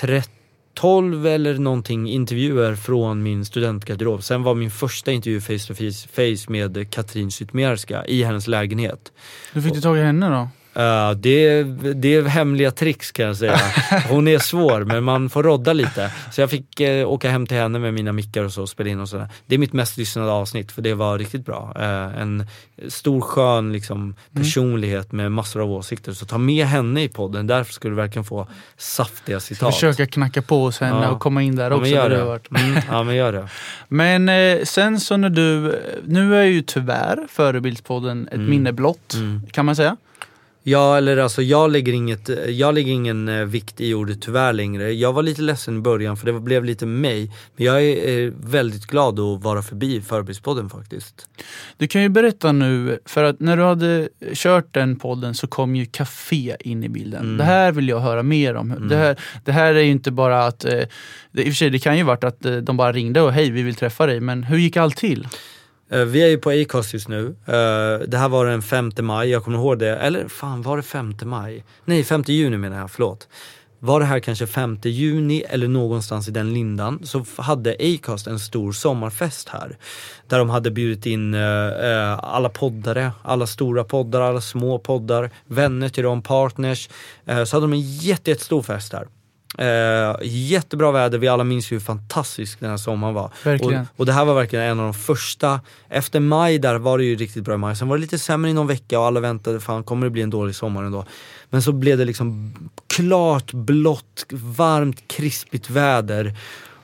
13 0.00 0.32
12 0.74 1.26
eller 1.26 1.58
någonting 1.58 2.08
intervjuer 2.08 2.74
från 2.74 3.22
min 3.22 3.44
studentgarderob. 3.44 4.22
Sen 4.22 4.42
var 4.42 4.54
min 4.54 4.70
första 4.70 5.12
intervju 5.12 5.40
face 5.40 5.58
to 5.66 5.74
face- 5.74 6.08
face 6.08 6.52
med 6.52 6.90
Katrin 6.90 7.30
Zytomierska 7.30 8.04
i 8.06 8.22
hennes 8.22 8.46
lägenhet. 8.46 9.12
Hur 9.52 9.60
fick 9.62 9.74
du 9.74 9.80
tag 9.80 9.98
i 9.98 10.00
henne 10.02 10.28
då? 10.28 10.48
Uh, 10.76 11.10
det, 11.10 11.62
det 11.94 12.14
är 12.14 12.22
hemliga 12.22 12.70
tricks 12.70 13.12
kan 13.12 13.26
jag 13.26 13.36
säga. 13.36 13.58
Hon 14.08 14.28
är 14.28 14.38
svår 14.38 14.84
men 14.84 15.04
man 15.04 15.30
får 15.30 15.42
rodda 15.42 15.72
lite. 15.72 16.12
Så 16.32 16.40
jag 16.40 16.50
fick 16.50 16.80
eh, 16.80 17.08
åka 17.08 17.30
hem 17.30 17.46
till 17.46 17.56
henne 17.56 17.78
med 17.78 17.94
mina 17.94 18.12
mickar 18.12 18.44
och 18.44 18.52
så 18.52 18.62
och 18.62 18.68
spela 18.68 18.90
in 18.90 19.00
och 19.00 19.08
sådär. 19.08 19.28
Det 19.46 19.54
är 19.54 19.58
mitt 19.58 19.72
mest 19.72 19.96
lyssnade 19.96 20.30
avsnitt 20.30 20.72
för 20.72 20.82
det 20.82 20.94
var 20.94 21.18
riktigt 21.18 21.46
bra. 21.46 21.72
Eh, 21.76 22.20
en 22.22 22.46
stor 22.88 23.20
skön 23.20 23.72
liksom, 23.72 24.14
personlighet 24.34 25.12
med 25.12 25.32
massor 25.32 25.62
av 25.62 25.70
åsikter. 25.72 26.12
Så 26.12 26.26
ta 26.26 26.38
med 26.38 26.66
henne 26.66 27.02
i 27.02 27.08
podden, 27.08 27.46
därför 27.46 27.72
skulle 27.72 27.92
du 27.92 27.96
verkligen 27.96 28.24
få 28.24 28.48
saftiga 28.76 29.40
citat. 29.40 29.74
Försöka 29.74 30.06
knacka 30.06 30.42
på 30.42 30.64
hos 30.64 30.80
henne 30.80 31.02
Ja. 31.02 31.08
och 31.10 31.20
komma 31.20 31.42
in 31.42 31.56
där 31.56 31.70
ja, 31.70 31.76
också. 31.76 31.88
gör 31.90 32.10
det. 32.10 32.24
varit. 32.24 32.50
Mm, 32.50 32.80
ja 32.90 33.02
men 33.02 33.14
gör 33.16 33.32
det. 33.32 33.48
Men 33.88 34.28
eh, 34.28 34.64
sen 34.64 35.00
så 35.00 35.16
när 35.16 35.30
du, 35.30 35.78
nu 36.04 36.36
är 36.36 36.44
ju 36.44 36.62
tyvärr 36.62 37.26
Förebildspodden 37.30 38.28
ett 38.28 38.34
Mm. 38.34 38.50
minne 38.50 38.72
blott, 38.72 39.14
Mm. 39.14 39.42
kan 39.52 39.64
man 39.66 39.76
säga. 39.76 39.96
Ja 40.68 40.96
eller 40.96 41.16
alltså 41.16 41.42
jag 41.42 41.70
lägger, 41.70 41.92
inget, 41.92 42.30
jag 42.48 42.74
lägger 42.74 42.92
ingen 42.92 43.28
eh, 43.28 43.44
vikt 43.44 43.80
i 43.80 43.94
ordet 43.94 44.22
tyvärr 44.22 44.52
längre. 44.52 44.92
Jag 44.92 45.12
var 45.12 45.22
lite 45.22 45.42
ledsen 45.42 45.76
i 45.76 45.80
början 45.80 46.16
för 46.16 46.26
det 46.26 46.40
blev 46.40 46.64
lite 46.64 46.86
mig. 46.86 47.32
Men 47.56 47.66
jag 47.66 47.82
är 47.82 48.32
väldigt 48.36 48.86
glad 48.86 49.20
att 49.20 49.42
vara 49.42 49.62
förbi 49.62 50.00
Förebildspodden 50.00 50.70
faktiskt. 50.70 51.28
Du 51.76 51.86
kan 51.86 52.02
ju 52.02 52.08
berätta 52.08 52.52
nu, 52.52 52.98
för 53.04 53.24
att 53.24 53.40
när 53.40 53.56
du 53.56 53.62
hade 53.62 54.08
kört 54.34 54.74
den 54.74 54.96
podden 54.96 55.34
så 55.34 55.46
kom 55.46 55.76
ju 55.76 55.86
Café 55.86 56.56
in 56.60 56.84
i 56.84 56.88
bilden. 56.88 57.20
Mm. 57.20 57.36
Det 57.36 57.44
här 57.44 57.72
vill 57.72 57.88
jag 57.88 58.00
höra 58.00 58.22
mer 58.22 58.54
om. 58.54 58.88
Det, 58.88 58.96
här, 58.96 59.16
det 59.44 59.52
här 59.52 59.74
är 59.74 59.82
ju 59.82 59.90
inte 59.90 60.10
bara 60.10 60.46
att, 60.46 60.64
eh, 60.64 60.80
det, 61.32 61.42
i 61.42 61.44
och 61.44 61.52
för 61.52 61.52
sig 61.52 61.70
det 61.70 61.78
kan 61.78 61.96
ju 61.96 62.02
varit 62.02 62.24
att 62.24 62.44
eh, 62.44 62.56
de 62.56 62.76
bara 62.76 62.92
ringde 62.92 63.20
och 63.20 63.32
hej 63.32 63.50
vi 63.50 63.62
vill 63.62 63.74
träffa 63.74 64.06
dig, 64.06 64.20
men 64.20 64.44
hur 64.44 64.58
gick 64.58 64.76
allt 64.76 64.96
till? 64.96 65.28
Eh, 65.90 66.04
vi 66.04 66.22
är 66.22 66.28
ju 66.28 66.38
på 66.38 66.50
Acast 66.50 66.92
just 66.92 67.08
nu. 67.08 67.26
Eh, 67.46 68.06
det 68.08 68.18
här 68.18 68.28
var 68.28 68.46
den 68.46 68.62
5 68.62 68.92
maj, 69.00 69.28
jag 69.28 69.44
kommer 69.44 69.58
ihåg 69.58 69.78
det. 69.78 69.96
Eller 69.96 70.28
fan 70.28 70.62
var 70.62 70.76
det 70.76 70.82
5 70.82 71.14
maj? 71.24 71.64
Nej 71.84 72.04
5 72.04 72.24
juni 72.26 72.56
menar 72.56 72.78
jag, 72.78 72.90
förlåt. 72.90 73.28
Var 73.80 74.00
det 74.00 74.06
här 74.06 74.20
kanske 74.20 74.46
5 74.46 74.78
juni 74.82 75.44
eller 75.48 75.68
någonstans 75.68 76.28
i 76.28 76.30
den 76.30 76.54
lindan 76.54 77.00
så 77.04 77.24
hade 77.36 77.76
Acast 77.80 78.26
en 78.26 78.38
stor 78.38 78.72
sommarfest 78.72 79.48
här. 79.48 79.78
Där 80.26 80.38
de 80.38 80.50
hade 80.50 80.70
bjudit 80.70 81.06
in 81.06 81.34
eh, 81.34 81.40
eh, 81.40 82.18
alla 82.22 82.48
poddare, 82.48 83.12
alla 83.22 83.46
stora 83.46 83.84
poddar, 83.84 84.20
alla 84.20 84.40
små 84.40 84.78
poddar, 84.78 85.30
vänner 85.46 85.88
till 85.88 86.04
dem, 86.04 86.22
partners. 86.22 86.88
Eh, 87.26 87.44
så 87.44 87.56
hade 87.56 87.64
de 87.64 87.72
en 87.72 87.80
jätte, 87.80 88.34
fest 88.62 88.92
här. 88.92 89.06
Eh, 89.58 90.16
jättebra 90.22 90.92
väder, 90.92 91.18
vi 91.18 91.28
alla 91.28 91.44
minns 91.44 91.72
ju 91.72 91.76
hur 91.76 91.80
fantastisk 91.80 92.60
den 92.60 92.70
här 92.70 92.76
sommaren 92.76 93.14
var. 93.14 93.30
Verkligen. 93.44 93.80
Och, 93.80 93.88
och 93.96 94.06
det 94.06 94.12
här 94.12 94.24
var 94.24 94.34
verkligen 94.34 94.64
en 94.64 94.80
av 94.80 94.84
de 94.84 94.94
första, 94.94 95.60
efter 95.88 96.20
maj 96.20 96.58
där 96.58 96.78
var 96.78 96.98
det 96.98 97.04
ju 97.04 97.16
riktigt 97.16 97.44
bra 97.44 97.54
i 97.54 97.58
maj, 97.58 97.76
sen 97.76 97.88
var 97.88 97.96
det 97.96 98.00
lite 98.00 98.18
sämre 98.18 98.50
i 98.50 98.54
någon 98.54 98.66
vecka 98.66 99.00
och 99.00 99.06
alla 99.06 99.20
väntade, 99.20 99.60
fan 99.60 99.84
kommer 99.84 100.06
det 100.06 100.10
bli 100.10 100.22
en 100.22 100.30
dålig 100.30 100.54
sommar 100.54 100.82
ändå? 100.82 101.04
Men 101.50 101.62
så 101.62 101.72
blev 101.72 101.98
det 101.98 102.04
liksom 102.04 102.54
klart, 102.86 103.52
blått, 103.52 104.26
varmt, 104.30 105.08
krispigt 105.08 105.70
väder. 105.70 106.34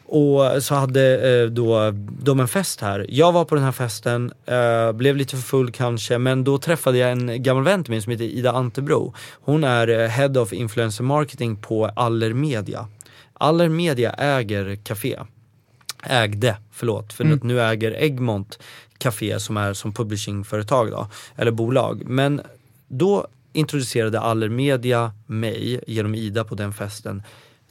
Och 0.07 0.63
så 0.63 0.75
hade 0.75 1.31
eh, 1.43 1.47
då 1.51 1.91
de 2.23 2.41
en 2.41 2.49
fest 2.49 2.81
här. 2.81 3.07
Jag 3.09 3.33
var 3.33 3.45
på 3.45 3.55
den 3.55 3.65
här 3.65 3.73
festen, 3.73 4.33
eh, 4.47 4.93
blev 4.93 5.17
lite 5.17 5.37
för 5.37 5.43
full 5.43 5.73
kanske, 5.73 6.19
men 6.19 6.45
då 6.45 6.59
träffade 6.59 6.99
jag 6.99 7.13
en 7.13 7.43
gammal 7.43 7.65
vän 7.65 7.85
till 7.85 7.91
mig 7.91 8.03
som 8.03 8.13
heter 8.13 8.25
Ida 8.25 8.53
Antebro. 8.53 9.15
Hon 9.33 9.65
är 9.65 9.89
eh, 9.89 10.09
Head 10.09 10.41
of 10.41 10.53
Influencer 10.53 11.05
Marketing 11.05 11.57
på 11.57 11.87
Allermedia. 11.87 12.89
Allermedia 13.33 14.13
äger 14.13 14.77
Café. 14.85 15.19
Ägde, 16.03 16.57
förlåt, 16.73 17.13
för 17.13 17.25
Mm. 17.25 17.41
nu 17.43 17.61
äger 17.61 17.91
Egmont 17.97 18.59
Café 18.99 19.41
som 19.41 19.57
är 19.57 19.73
som 19.73 19.93
publishingföretag 19.93 20.91
då, 20.91 21.09
eller 21.37 21.51
bolag. 21.51 22.03
Men 22.07 22.41
då 22.89 23.27
introducerade 23.53 24.21
Allermedia 24.21 25.13
mig 25.27 25.81
genom 25.87 26.15
Ida 26.15 26.45
på 26.45 26.55
den 26.55 26.73
festen 26.73 27.23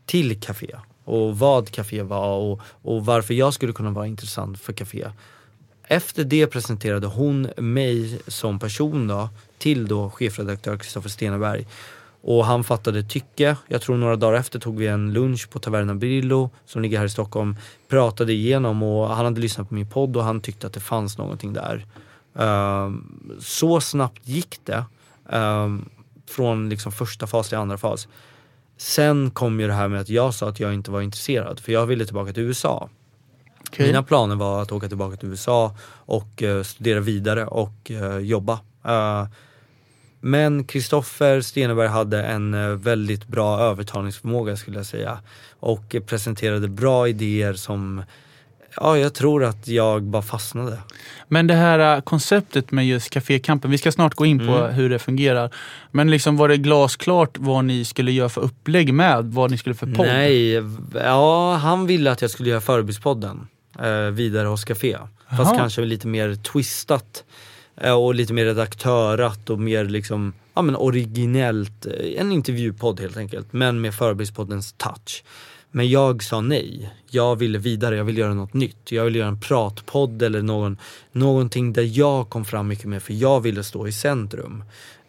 till 0.06 0.42
Café 0.42 0.76
och 1.04 1.40
vad 1.40 1.72
Café 1.72 2.02
var 2.02 2.38
och, 2.38 2.62
och 2.82 3.06
varför 3.06 3.34
jag 3.34 3.54
skulle 3.54 3.74
kunna 3.74 3.92
vara 3.92 4.08
intressant 4.08 4.60
för 4.60 4.74
Café. 4.74 5.08
Efter 5.88 6.24
det 6.24 6.48
presenterade 6.48 7.08
hon 7.08 7.50
mig 7.58 8.20
som 8.28 8.60
person 8.60 9.08
då 9.08 9.30
till 9.58 9.88
då 9.88 10.10
chefredaktör 10.10 10.78
Kristoffer 10.78 11.10
Steneberg. 11.10 11.68
Och 12.22 12.46
han 12.46 12.64
fattade 12.64 13.04
tycke. 13.04 13.58
Jag 13.68 13.82
tror 13.82 13.98
några 13.98 14.16
dagar 14.16 14.40
efter 14.40 14.60
tog 14.60 14.78
vi 14.78 14.88
en 14.88 15.14
lunch 15.14 15.50
på 15.50 15.60
Taverna 15.60 15.96
Brillo 15.96 16.50
som 16.66 16.82
ligger 16.82 16.98
här 16.98 17.06
i 17.06 17.10
Stockholm. 17.10 17.56
Pratade 17.88 18.34
igenom 18.34 18.84
och 18.84 19.10
han 19.10 19.26
hade 19.26 19.42
lyssnat 19.42 19.70
på 19.70 19.76
min 19.76 19.90
podd 19.90 20.18
och 20.18 20.24
han 20.24 20.42
tyckte 20.42 20.68
att 20.68 20.74
det 20.74 20.80
fanns 20.80 21.18
någonting 21.18 21.54
där. 21.54 21.86
Um, 22.34 23.32
så 23.40 23.82
snabbt 23.82 24.28
gick 24.28 24.60
det. 24.64 24.86
Um, 25.38 25.90
från 26.28 26.70
liksom 26.70 26.92
första 26.92 27.28
fas 27.28 27.50
till 27.50 27.58
andra 27.58 27.78
fas. 27.78 28.08
Sen 28.84 29.32
kom 29.32 29.60
ju 29.60 29.68
det 29.68 29.74
här 29.74 29.88
med 29.88 30.02
att 30.02 30.10
jag 30.10 30.34
sa 30.34 30.50
att 30.50 30.60
jag 30.60 30.74
inte 30.74 30.92
var 30.92 31.02
intresserad 31.02 31.60
för 31.60 31.72
jag 31.72 31.86
ville 31.86 32.06
tillbaka 32.06 32.34
till 32.34 32.44
USA. 32.44 32.90
Okej. 33.68 33.88
Mina 33.88 34.04
planer 34.04 34.36
var 34.36 34.62
att 34.62 34.72
åka 34.72 34.88
tillbaka 34.88 35.18
till 35.18 35.30
USA 35.30 35.76
och 35.90 36.44
eh, 36.44 36.64
studera 36.64 37.00
vidare 37.00 37.46
och 37.46 37.92
eh, 37.92 38.18
jobba. 38.18 38.60
Eh, 38.86 39.28
men 40.20 40.64
Kristoffer 40.64 41.42
Steneberg 41.42 41.88
hade 41.88 42.24
en 42.24 42.54
eh, 42.54 42.70
väldigt 42.70 43.28
bra 43.28 43.60
övertalningsförmåga 43.60 44.58
skulle 44.58 44.78
jag 44.78 44.86
säga. 44.86 45.20
Och 45.60 45.96
presenterade 46.06 46.68
bra 46.68 47.08
idéer 47.08 47.54
som, 47.54 48.04
ja 48.76 48.98
jag 48.98 49.14
tror 49.14 49.44
att 49.44 49.68
jag 49.68 50.04
bara 50.04 50.22
fastnade. 50.22 50.78
Men 51.28 51.48
det 51.48 51.54
här 51.54 51.96
äh, 51.96 52.02
konceptet 52.02 52.72
med 52.72 52.88
just 52.88 53.10
Cafékampen, 53.10 53.72
vi 53.72 53.78
ska 53.78 53.92
snart 53.92 54.14
gå 54.16 54.26
in 54.26 54.40
på 54.40 54.54
Mm. 54.54 54.74
hur 54.74 54.90
det 54.90 55.00
fungerar. 55.00 55.50
Men 55.92 56.12
liksom 56.12 56.38
var 56.38 56.48
det 56.50 56.58
glasklart 56.58 57.38
vad 57.38 57.66
ni 57.66 57.86
skulle 57.86 58.12
göra 58.12 58.30
för 58.30 58.42
upplägg 58.42 58.94
med 58.94 59.26
vad 59.26 59.52
ni 59.52 59.58
skulle 59.58 59.76
för 59.76 59.86
podd? 59.88 60.06
Nej, 60.08 60.64
ja 60.94 61.56
han 61.56 61.88
ville 61.88 62.12
att 62.12 62.22
jag 62.22 62.32
skulle 62.32 62.50
göra 62.50 62.62
Förebildspodden 62.62 63.48
eh, 63.80 63.98
vidare 64.12 64.48
hos 64.48 64.64
Café. 64.66 64.98
Fast 65.30 65.40
Jaha. 65.52 65.58
kanske 65.58 65.82
lite 65.82 66.08
mer 66.08 66.36
twistat 66.36 67.24
eh, 67.82 67.94
och 67.94 68.16
lite 68.16 68.34
mer 68.34 68.46
redaktörat 68.46 69.50
och 69.50 69.60
mer 69.60 69.86
liksom, 69.86 70.34
ja 70.54 70.62
men 70.62 70.76
originellt. 70.76 71.86
eh, 71.86 72.22
En 72.22 72.32
intervjupodd 72.32 73.00
helt 73.00 73.18
enkelt, 73.18 73.54
men 73.54 73.82
med 73.82 73.94
Förebildspoddens 73.94 74.74
touch. 74.78 75.24
Men 75.76 75.90
jag 75.90 76.24
sa 76.24 76.42
nej. 76.42 76.94
Jag 77.10 77.36
ville 77.36 77.58
vidare, 77.58 77.98
jag 77.98 78.04
ville 78.04 78.20
göra 78.20 78.34
något 78.34 78.54
nytt. 78.54 78.92
Jag 78.92 79.06
ville 79.06 79.18
göra 79.18 79.30
en 79.30 79.40
pratpodd 79.40 80.22
eller 80.22 80.42
någon, 80.42 80.78
någonting 81.12 81.74
där 81.74 81.98
jag 82.00 82.30
kom 82.30 82.46
fram 82.46 82.68
mycket 82.68 82.86
mer 82.86 83.00
för 83.00 83.14
jag 83.14 83.42
ville 83.42 83.64
stå 83.64 83.88
i 83.88 83.92
centrum. 83.92 84.64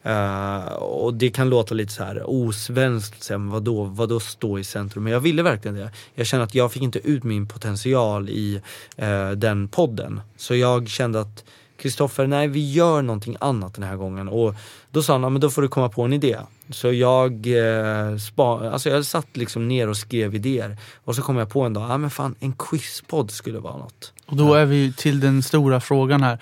Uh, 0.07 0.72
och 0.74 1.14
det 1.14 1.31
kan 1.31 1.48
låta 1.48 1.74
lite 1.74 1.92
så 1.92 2.05
här 2.05 2.22
osvenskt, 2.27 3.31
men 3.31 3.50
vadå, 3.50 3.85
vadå 3.85 4.20
stå 4.20 4.59
i 4.59 4.64
centrum? 4.64 5.05
Men 5.05 5.12
jag 5.12 5.20
ville 5.20 5.42
verkligen 5.42 5.74
det. 5.74 5.90
Jag 6.14 6.27
kände 6.27 6.44
att 6.44 6.55
jag 6.55 6.72
fick 6.72 6.83
inte 6.83 6.98
ut 6.98 7.24
min 7.24 7.48
potential 7.48 8.29
i 8.29 8.61
uh, 9.03 9.31
den 9.31 9.68
podden. 9.68 10.20
Så 10.37 10.55
jag 10.55 10.88
kände 10.88 11.20
att 11.20 11.44
Kristoffer, 11.85 12.27
nej 12.27 12.49
vi 12.49 12.73
gör 12.73 13.03
någonting 13.03 13.37
annat 13.40 13.75
den 13.75 13.85
här 13.85 13.97
gången. 13.97 14.29
Och 14.29 14.55
då 14.90 15.03
sa 15.03 15.12
han, 15.18 15.33
men 15.33 15.40
då 15.40 15.51
får 15.51 15.62
du 15.62 15.68
komma 15.68 15.88
på 15.88 16.03
en 16.03 16.12
idé. 16.12 16.38
Så 16.70 16.92
jag, 16.92 17.33
eh, 17.47 18.16
spa, 18.16 18.70
alltså 18.70 18.88
jag 18.88 19.05
satt 19.05 19.37
liksom 19.37 19.68
ner 19.68 19.88
och 19.88 19.97
skrev 19.97 20.35
idéer. 20.35 20.77
Och 21.05 21.16
så 21.16 21.23
kom 21.23 21.37
jag 21.37 21.51
på 21.51 21.62
en 21.62 21.73
dag, 21.73 21.90
ja 21.90 21.99
men 21.99 22.11
fan 22.11 22.35
en 22.40 22.53
quizpodd 22.53 23.31
skulle 23.31 23.59
vara 23.59 23.77
något. 23.77 24.12
Och 24.27 24.37
då 24.37 24.55
är 24.55 24.64
vi 24.64 24.92
till 24.92 25.20
den 25.20 25.42
stora 25.42 25.81
frågan 25.81 26.23
här. 26.23 26.38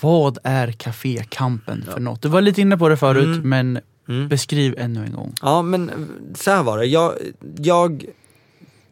Vad 0.00 0.38
är 0.44 0.72
Cafékampen 0.72 1.82
för 1.84 1.92
ja. 1.92 1.98
något? 1.98 2.22
Du 2.22 2.28
var 2.28 2.40
lite 2.40 2.60
inne 2.60 2.76
på 2.76 2.88
det 2.88 2.96
förut, 2.96 3.24
mm. 3.24 3.48
men 3.48 3.80
mm. 4.08 4.28
beskriv 4.28 4.74
ännu 4.78 5.04
en 5.04 5.12
gång. 5.12 5.34
Ja, 5.42 5.62
men 5.62 6.08
så 6.34 6.50
här 6.50 6.62
var 6.62 6.78
det. 6.78 6.84
Jag, 6.86 7.12
jag 7.58 8.04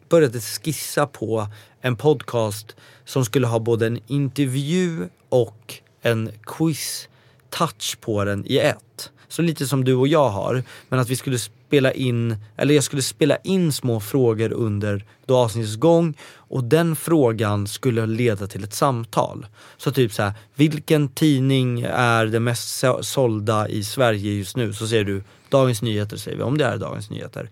började 0.09 0.39
skissa 0.39 1.07
på 1.07 1.47
en 1.81 1.95
podcast 1.95 2.75
som 3.05 3.25
skulle 3.25 3.47
ha 3.47 3.59
både 3.59 3.87
en 3.87 3.99
intervju 4.07 5.09
och 5.35 5.73
en 6.01 6.31
quiz-touch 6.43 7.97
på 8.01 8.25
den 8.25 8.45
i 8.45 8.57
ett. 8.57 9.11
Så 9.27 9.41
lite 9.41 9.67
som 9.67 9.83
du 9.83 9.93
och 9.93 10.07
jag 10.07 10.29
har, 10.29 10.63
men 10.89 10.99
att 10.99 11.09
vi 11.09 11.15
skulle 11.15 11.39
spela 11.39 11.91
in, 11.91 12.37
eller 12.57 12.75
jag 12.75 12.83
skulle 12.83 13.01
spela 13.01 13.37
in 13.37 13.73
små 13.73 13.99
frågor 13.99 14.51
under 14.53 15.05
då 15.25 15.37
avsnittets 15.37 15.75
gång 15.75 16.17
och 16.33 16.63
den 16.63 16.95
frågan 16.95 17.67
skulle 17.67 18.05
leda 18.05 18.47
till 18.47 18.63
ett 18.63 18.73
samtal. 18.73 19.45
Så 19.77 19.91
typ 19.91 20.13
så 20.13 20.23
här, 20.23 20.33
vilken 20.55 21.07
tidning 21.07 21.81
är 21.89 22.25
den 22.25 22.43
mest 22.43 22.83
sålda 23.01 23.67
i 23.67 23.83
Sverige 23.83 24.33
just 24.33 24.57
nu? 24.57 24.73
Så 24.73 24.87
säger 24.87 25.03
du 25.03 25.23
Dagens 25.49 25.81
Nyheter 25.81 26.17
säger 26.17 26.37
vi, 26.37 26.43
om 26.43 26.57
det 26.57 26.65
är 26.65 26.77
Dagens 26.77 27.09
Nyheter. 27.09 27.49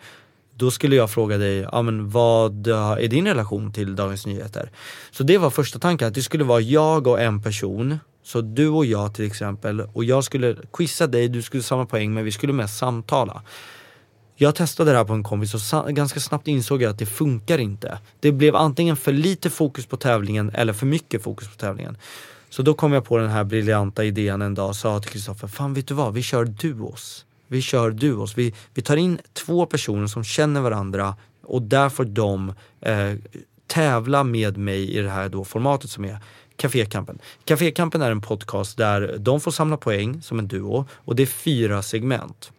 Då 0.56 0.72
skulle 0.72 0.96
jag 0.96 1.12
fråga 1.12 1.38
dig, 1.38 1.68
ja 1.72 1.82
men 1.82 2.10
vad 2.10 2.68
är 2.68 3.08
din 3.08 3.28
relation 3.28 3.72
till 3.72 3.96
Dagens 3.96 4.26
Nyheter? 4.26 4.72
Så 5.12 5.24
det 5.24 5.38
var 5.38 5.50
första 5.50 5.80
tanken, 5.80 6.08
att 6.08 6.14
det 6.14 6.22
skulle 6.22 6.44
vara 6.44 6.62
jag 6.62 7.08
och 7.08 7.22
en 7.22 7.42
person 7.42 8.00
så 8.24 8.42
du 8.42 8.70
och 8.70 8.86
jag 8.86 9.14
till 9.14 9.26
exempel, 9.26 9.82
och 9.82 10.04
jag 10.04 10.24
skulle 10.24 10.56
quizza 10.74 11.08
dig, 11.08 11.28
du 11.28 11.42
skulle 11.42 11.64
samma 11.64 11.86
poäng 11.86 12.14
men 12.14 12.26
vi 12.26 12.32
skulle 12.32 12.54
mest 12.54 12.78
samtala. 12.78 13.42
Jag 14.36 14.56
testade 14.56 14.92
det 14.92 14.98
här 14.98 15.06
på 15.06 15.14
en 15.14 15.24
kompis 15.24 15.74
och 15.74 15.96
ganska 15.96 16.20
snabbt 16.20 16.48
insåg 16.48 16.82
jag 16.82 16.92
att 16.92 17.00
det 17.00 17.06
funkar 17.06 17.58
inte. 17.58 17.98
Det 18.20 18.32
blev 18.32 18.56
antingen 18.56 18.96
för 18.96 19.12
lite 19.12 19.50
fokus 19.50 19.86
på 19.86 19.98
tävlingen 19.98 20.52
eller 20.54 20.74
för 20.74 20.86
mycket 20.86 21.24
fokus 21.24 21.48
på 21.48 21.56
tävlingen. 21.56 21.98
Så 22.50 22.62
då 22.62 22.74
kom 22.74 22.94
jag 22.94 23.06
på 23.06 23.18
den 23.18 23.30
här 23.30 23.44
briljanta 23.44 24.04
idén 24.04 24.42
en 24.42 24.56
dag 24.56 24.70
och 24.70 24.76
sa 24.76 25.00
till 25.00 25.12
Kristoffer, 25.12 25.48
fan 25.48 25.74
vet 25.74 25.88
du 25.88 25.94
vad, 25.94 26.14
vi 26.14 26.22
kör 26.22 26.46
duos. 26.46 27.26
Vi 27.54 27.62
kör 27.62 27.92
duos. 27.92 28.38
Vi, 28.38 28.54
vi 28.74 28.82
tar 28.82 28.98
in 28.98 29.20
två 29.34 29.66
personer 29.66 30.08
som 30.08 30.24
känner 30.24 30.62
varandra 30.62 31.16
och 31.44 31.62
där 31.62 31.90
får 31.90 32.06
de 32.06 32.54
eh, 32.82 33.14
tävla 33.68 34.24
med 34.24 34.58
mig 34.58 34.98
i 34.98 35.02
det 35.02 35.10
här 35.10 35.30
då 35.30 35.44
formatet 35.44 35.90
som 35.90 36.06
är 36.06 36.18
Cafékampen. 36.56 37.20
Cafékampen 37.46 38.02
är 38.02 38.12
en 38.12 38.22
podcast 38.22 38.78
där 38.78 39.16
de 39.20 39.42
får 39.42 39.52
samla 39.52 39.78
poäng 39.78 40.22
som 40.22 40.40
en 40.40 40.48
duo 40.48 40.86
och 40.92 41.16
det 41.16 41.24
är 41.24 41.28
fyra 41.28 41.82
segment. 41.82 42.52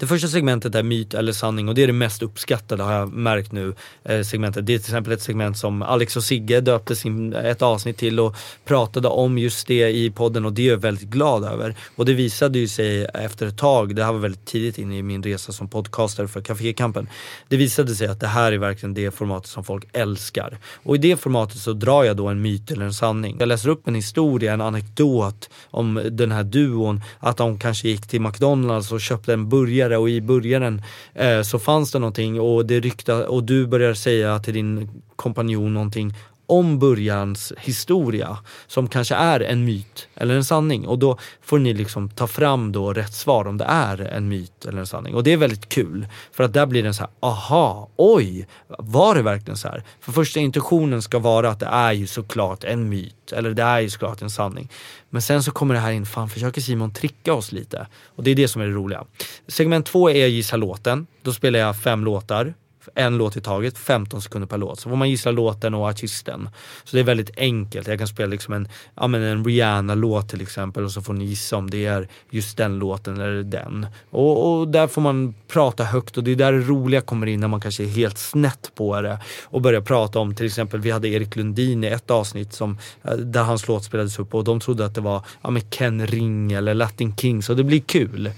Det 0.00 0.06
första 0.06 0.28
segmentet 0.28 0.74
är 0.74 0.82
myt 0.82 1.14
eller 1.14 1.32
sanning 1.32 1.68
och 1.68 1.74
det 1.74 1.82
är 1.82 1.86
det 1.86 1.92
mest 1.92 2.22
uppskattade 2.22 2.82
har 2.82 2.92
jag 2.92 3.12
märkt 3.12 3.52
nu. 3.52 3.74
Eh, 4.04 4.22
segmentet. 4.22 4.66
Det 4.66 4.74
är 4.74 4.78
till 4.78 4.86
exempel 4.86 5.12
ett 5.12 5.22
segment 5.22 5.58
som 5.58 5.82
Alex 5.82 6.16
och 6.16 6.24
Sigge 6.24 6.60
döpte 6.60 6.96
sin, 6.96 7.32
ett 7.32 7.62
avsnitt 7.62 7.96
till 7.96 8.20
och 8.20 8.36
pratade 8.64 9.08
om 9.08 9.38
just 9.38 9.66
det 9.66 9.88
i 9.88 10.10
podden 10.10 10.44
och 10.44 10.52
det 10.52 10.62
är 10.62 10.70
jag 10.70 10.78
väldigt 10.78 11.08
glad 11.08 11.44
över. 11.44 11.74
Och 11.96 12.04
det 12.04 12.14
visade 12.14 12.58
ju 12.58 12.68
sig 12.68 13.04
efter 13.04 13.46
ett 13.46 13.58
tag, 13.58 13.96
det 13.96 14.04
här 14.04 14.12
var 14.12 14.18
väldigt 14.18 14.44
tidigt 14.44 14.78
in 14.78 14.92
i 14.92 15.02
min 15.02 15.22
resa 15.22 15.52
som 15.52 15.68
podcaster 15.68 16.26
för 16.26 16.40
Cafékampen. 16.40 17.08
Det 17.48 17.56
visade 17.56 17.94
sig 17.94 18.06
att 18.06 18.20
det 18.20 18.26
här 18.26 18.52
är 18.52 18.58
verkligen 18.58 18.94
det 18.94 19.10
formatet 19.10 19.50
som 19.50 19.64
folk 19.64 19.84
älskar. 19.92 20.58
Och 20.82 20.94
i 20.94 20.98
det 20.98 21.16
formatet 21.16 21.58
så 21.58 21.72
drar 21.72 22.04
jag 22.04 22.16
då 22.16 22.28
en 22.28 22.42
myt 22.42 22.70
eller 22.70 22.84
en 22.84 22.94
sanning. 22.94 23.36
Jag 23.38 23.48
läser 23.48 23.68
upp 23.68 23.88
en 23.88 23.94
historia, 23.94 24.52
en 24.52 24.60
anekdot 24.60 25.50
om 25.70 26.08
den 26.10 26.32
här 26.32 26.44
duon, 26.44 27.02
att 27.18 27.36
de 27.36 27.58
kanske 27.58 27.88
gick 27.88 28.06
till 28.06 28.20
McDonalds 28.20 28.92
och 28.92 29.00
köpte 29.00 29.32
en 29.32 29.48
burgare 29.48 29.89
tidigare 29.90 29.98
och 29.98 30.10
i 30.10 30.20
början 30.20 30.82
eh, 31.14 31.42
så 31.42 31.58
fanns 31.58 31.92
det 31.92 31.98
någonting 31.98 32.40
och 32.40 32.66
det 32.66 32.80
rykta 32.80 33.28
och 33.28 33.44
du 33.44 33.66
börjar 33.66 33.94
säga 33.94 34.38
till 34.38 34.54
din 34.54 34.88
kompanjon 35.16 35.74
någonting 35.74 36.14
om 36.50 36.78
börjans 36.78 37.52
historia 37.58 38.38
som 38.66 38.88
kanske 38.88 39.14
är 39.14 39.40
en 39.40 39.64
myt 39.64 40.08
eller 40.14 40.34
en 40.34 40.44
sanning 40.44 40.86
och 40.86 40.98
då 40.98 41.18
får 41.42 41.58
ni 41.58 41.74
liksom 41.74 42.08
ta 42.08 42.26
fram 42.26 42.72
då 42.72 42.92
rätt 42.92 43.14
svar 43.14 43.46
om 43.46 43.58
det 43.58 43.64
är 43.64 44.00
en 44.00 44.28
myt 44.28 44.64
eller 44.64 44.78
en 44.78 44.86
sanning 44.86 45.14
och 45.14 45.24
det 45.24 45.32
är 45.32 45.36
väldigt 45.36 45.68
kul 45.68 46.06
för 46.32 46.44
att 46.44 46.52
där 46.52 46.66
blir 46.66 46.82
det 46.82 46.94
så 46.94 47.02
här, 47.02 47.10
aha, 47.20 47.88
oj, 47.96 48.46
var 48.68 49.14
det 49.14 49.22
verkligen 49.22 49.56
så 49.56 49.68
här? 49.68 49.82
För 50.00 50.12
första 50.12 50.40
intentionen 50.40 51.02
ska 51.02 51.18
vara 51.18 51.50
att 51.50 51.60
det 51.60 51.66
är 51.66 51.92
ju 51.92 52.06
såklart 52.06 52.64
en 52.64 52.88
myt 52.88 53.32
eller 53.32 53.50
det 53.50 53.62
är 53.62 53.80
ju 53.80 53.90
såklart 53.90 54.22
en 54.22 54.30
sanning. 54.30 54.68
Men 55.10 55.22
sen 55.22 55.42
så 55.42 55.50
kommer 55.50 55.74
det 55.74 55.80
här 55.80 55.92
in, 55.92 56.06
fan 56.06 56.28
försöker 56.28 56.60
Simon 56.60 56.92
tricka 56.92 57.34
oss 57.34 57.52
lite 57.52 57.86
och 58.16 58.24
det 58.24 58.30
är 58.30 58.34
det 58.34 58.48
som 58.48 58.62
är 58.62 58.66
det 58.66 58.72
roliga. 58.72 59.04
Segment 59.48 59.86
två 59.86 60.10
är 60.10 60.26
gissa 60.26 60.56
låten, 60.56 61.06
då 61.22 61.32
spelar 61.32 61.58
jag 61.58 61.76
fem 61.76 62.04
låtar 62.04 62.54
en 62.94 63.18
låt 63.18 63.36
i 63.36 63.40
taget, 63.40 63.78
15 63.78 64.22
sekunder 64.22 64.48
per 64.48 64.58
låt. 64.58 64.80
Så 64.80 64.88
får 64.88 64.96
man 64.96 65.10
gissa 65.10 65.30
låten 65.30 65.74
och 65.74 65.88
artisten. 65.88 66.48
Så 66.84 66.96
det 66.96 67.00
är 67.00 67.04
väldigt 67.04 67.38
enkelt. 67.38 67.88
Jag 67.88 67.98
kan 67.98 68.08
spela 68.08 68.30
liksom 68.30 68.54
en, 68.54 68.68
ja, 68.94 69.06
men 69.06 69.22
en 69.22 69.44
Rihanna-låt 69.44 70.28
till 70.28 70.40
exempel 70.40 70.84
och 70.84 70.92
så 70.92 71.02
får 71.02 71.12
ni 71.12 71.24
gissa 71.24 71.56
om 71.56 71.70
det 71.70 71.86
är 71.86 72.08
just 72.30 72.56
den 72.56 72.78
låten 72.78 73.20
eller 73.20 73.42
den. 73.42 73.86
Och, 74.10 74.60
och, 74.60 74.68
där 74.68 74.86
får 74.86 75.02
man 75.02 75.34
prata 75.48 75.84
högt 75.84 76.16
och 76.16 76.24
det 76.24 76.30
är 76.30 76.36
där 76.36 76.52
det 76.52 76.60
roliga 76.60 77.00
kommer 77.00 77.26
in 77.26 77.40
när 77.40 77.48
man 77.48 77.60
kanske 77.60 77.82
är 77.82 77.88
helt 77.88 78.18
snett 78.18 78.70
på 78.74 79.00
det 79.00 79.18
och 79.44 79.60
börjar 79.60 79.80
prata 79.80 80.18
om 80.18 80.34
till 80.34 80.46
exempel, 80.46 80.80
vi 80.80 80.90
hade 80.90 81.08
Erik 81.08 81.36
Lundin 81.36 81.84
i 81.84 81.86
ett 81.86 82.10
avsnitt 82.10 82.52
som, 82.52 82.78
eh, 83.04 83.12
där 83.12 83.42
hans 83.42 83.68
låt 83.68 83.84
spelades 83.84 84.18
upp 84.18 84.34
och 84.34 84.44
de 84.44 84.60
trodde 84.60 84.84
att 84.84 84.94
det 84.94 85.00
var 85.00 85.24
ja, 85.42 85.50
men 85.50 85.62
Ken 85.70 86.06
Ring 86.06 86.52
eller 86.52 86.74
Latin 86.74 87.16
Kings 87.16 87.50
och 87.50 87.56
det 87.56 87.64
blir 87.64 87.80
kul. 87.80 88.30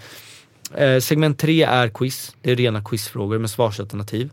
Eh, 0.77 1.01
segment 1.01 1.39
3 1.39 1.63
är 1.63 1.89
quiz, 1.89 2.37
det 2.43 2.51
är 2.51 2.57
rena 2.57 2.83
quizfrågor 2.85 3.39
med 3.39 3.51
svarsalternativ. 3.51 4.31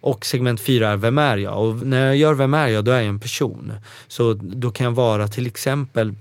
Och 0.00 0.26
segment 0.26 0.60
4 0.60 0.88
är 0.88 0.96
Vem 0.96 1.18
är 1.18 1.36
jag? 1.36 1.64
Och 1.64 1.86
när 1.86 2.06
jag 2.06 2.16
gör 2.16 2.34
Vem 2.34 2.54
är 2.54 2.68
jag? 2.68 2.84
Då 2.84 2.90
är 2.90 2.96
jag 2.96 3.06
en 3.06 3.20
person. 3.20 3.72
Så 4.08 4.32
då 4.34 4.70
kan 4.70 4.84
jag 4.84 4.92
vara 4.92 5.28
till 5.28 5.46
exempel 5.46 6.14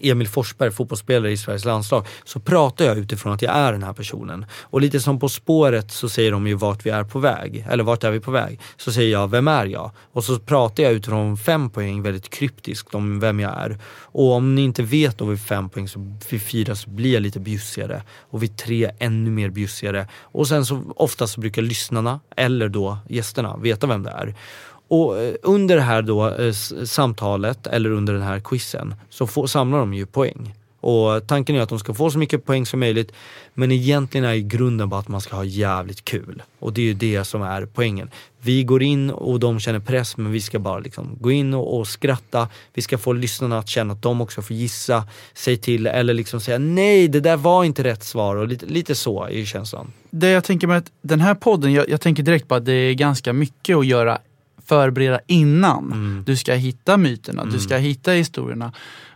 Emil 0.00 0.28
Forsberg, 0.28 0.70
fotbollsspelare 0.70 1.32
i 1.32 1.36
Sveriges 1.36 1.64
landslag, 1.64 2.06
så 2.24 2.40
pratar 2.40 2.84
jag 2.84 2.98
utifrån 2.98 3.32
att 3.32 3.42
jag 3.42 3.54
är 3.54 3.72
den 3.72 3.82
här 3.82 3.92
personen. 3.92 4.46
Och 4.62 4.80
lite 4.80 5.00
som 5.00 5.18
På 5.18 5.28
spåret 5.28 5.90
så 5.90 6.08
säger 6.08 6.32
de 6.32 6.46
ju 6.46 6.54
vart 6.54 6.86
vi 6.86 6.90
är 6.90 7.04
på 7.04 7.18
väg, 7.18 7.66
eller 7.70 7.84
vart 7.84 8.04
är 8.04 8.10
vi 8.10 8.20
på 8.20 8.30
väg? 8.30 8.60
Så 8.76 8.92
säger 8.92 9.12
jag, 9.12 9.30
vem 9.30 9.48
är 9.48 9.66
jag? 9.66 9.90
Och 10.12 10.24
så 10.24 10.38
pratar 10.38 10.82
jag 10.82 10.92
utifrån 10.92 11.36
fem 11.36 11.70
poäng 11.70 12.02
väldigt 12.02 12.30
kryptiskt 12.30 12.94
om 12.94 13.20
vem 13.20 13.40
jag 13.40 13.58
är. 13.58 13.78
Och 14.12 14.32
om 14.32 14.54
ni 14.54 14.62
inte 14.62 14.82
vet 14.82 15.18
då 15.18 15.24
vid 15.24 15.40
fem 15.40 15.68
poäng, 15.68 15.88
så 15.88 16.18
vid 16.30 16.42
fyra 16.42 16.74
så 16.74 16.90
blir 16.90 17.14
jag 17.14 17.22
lite 17.22 17.40
bjussigare. 17.40 18.02
Och 18.30 18.42
vid 18.42 18.56
tre 18.56 18.90
ännu 18.98 19.30
mer 19.30 19.50
bjussigare. 19.50 20.06
Och 20.22 20.48
sen 20.48 20.66
så 20.66 20.82
oftast 20.96 21.34
så 21.34 21.40
brukar 21.40 21.62
lyssnarna, 21.62 22.20
eller 22.36 22.68
då 22.68 22.98
gästerna, 23.08 23.56
veta 23.56 23.86
vem 23.86 24.02
det 24.02 24.10
är. 24.10 24.34
Och 24.90 25.18
eh, 25.18 25.34
under 25.42 25.76
det 25.76 25.82
här 25.82 26.02
då, 26.02 26.28
eh, 26.28 26.52
samtalet, 26.84 27.66
eller 27.66 27.90
under 27.90 28.12
den 28.12 28.22
här 28.22 28.40
quizen, 28.40 28.94
så 29.10 29.26
får, 29.26 29.46
samlar 29.46 29.78
de 29.78 29.94
ju 29.94 30.06
poäng. 30.06 30.54
Och 30.80 31.26
tanken 31.26 31.56
är 31.56 31.60
att 31.60 31.68
de 31.68 31.78
ska 31.78 31.94
få 31.94 32.10
så 32.10 32.18
mycket 32.18 32.44
poäng 32.44 32.66
som 32.66 32.80
möjligt. 32.80 33.12
Men 33.54 33.72
egentligen 33.72 34.24
är 34.24 34.36
grunden 34.36 34.88
bara 34.88 35.00
att 35.00 35.08
man 35.08 35.20
ska 35.20 35.36
ha 35.36 35.44
jävligt 35.44 36.04
kul. 36.04 36.42
Och 36.58 36.72
det 36.72 36.80
är 36.80 36.84
ju 36.84 36.94
det 36.94 37.24
som 37.24 37.42
är 37.42 37.66
poängen. 37.66 38.10
Vi 38.42 38.64
går 38.64 38.82
in 38.82 39.10
och 39.10 39.40
de 39.40 39.60
känner 39.60 39.80
press 39.80 40.16
men 40.16 40.32
vi 40.32 40.40
ska 40.40 40.58
bara 40.58 40.78
liksom 40.78 41.16
gå 41.20 41.30
in 41.30 41.54
och, 41.54 41.78
och 41.78 41.86
skratta. 41.86 42.48
Vi 42.74 42.82
ska 42.82 42.98
få 42.98 43.12
lyssnarna 43.12 43.58
att 43.58 43.68
känna 43.68 43.92
att 43.92 44.02
de 44.02 44.20
också 44.20 44.42
får 44.42 44.56
gissa 44.56 45.04
sig 45.34 45.56
till 45.56 45.86
eller 45.86 46.14
liksom 46.14 46.40
säga 46.40 46.58
nej 46.58 47.08
det 47.08 47.20
där 47.20 47.36
var 47.36 47.64
inte 47.64 47.84
rätt 47.84 48.04
svar 48.04 48.36
och 48.36 48.48
lite, 48.48 48.66
lite 48.66 48.94
så 48.94 49.24
är 49.24 49.44
känslan. 49.44 49.92
Det 50.10 50.30
jag 50.30 50.44
tänker 50.44 50.66
med 50.66 50.78
att 50.78 50.92
den 51.02 51.20
här 51.20 51.34
podden, 51.34 51.72
jag, 51.72 51.88
jag 51.88 52.00
tänker 52.00 52.22
direkt 52.22 52.48
på 52.48 52.54
att 52.54 52.64
det 52.64 52.72
är 52.72 52.94
ganska 52.94 53.32
mycket 53.32 53.76
att 53.76 53.86
göra 53.86 54.18
förbereda 54.70 55.20
innan. 55.26 55.84
Mm. 55.84 56.22
Du 56.26 56.36
ska 56.36 56.54
hitta 56.54 56.96
myterna, 56.96 57.42
mm. 57.42 57.54
du 57.54 57.60
ska 57.60 57.76
hitta 57.76 58.12
historierna. 58.12 58.72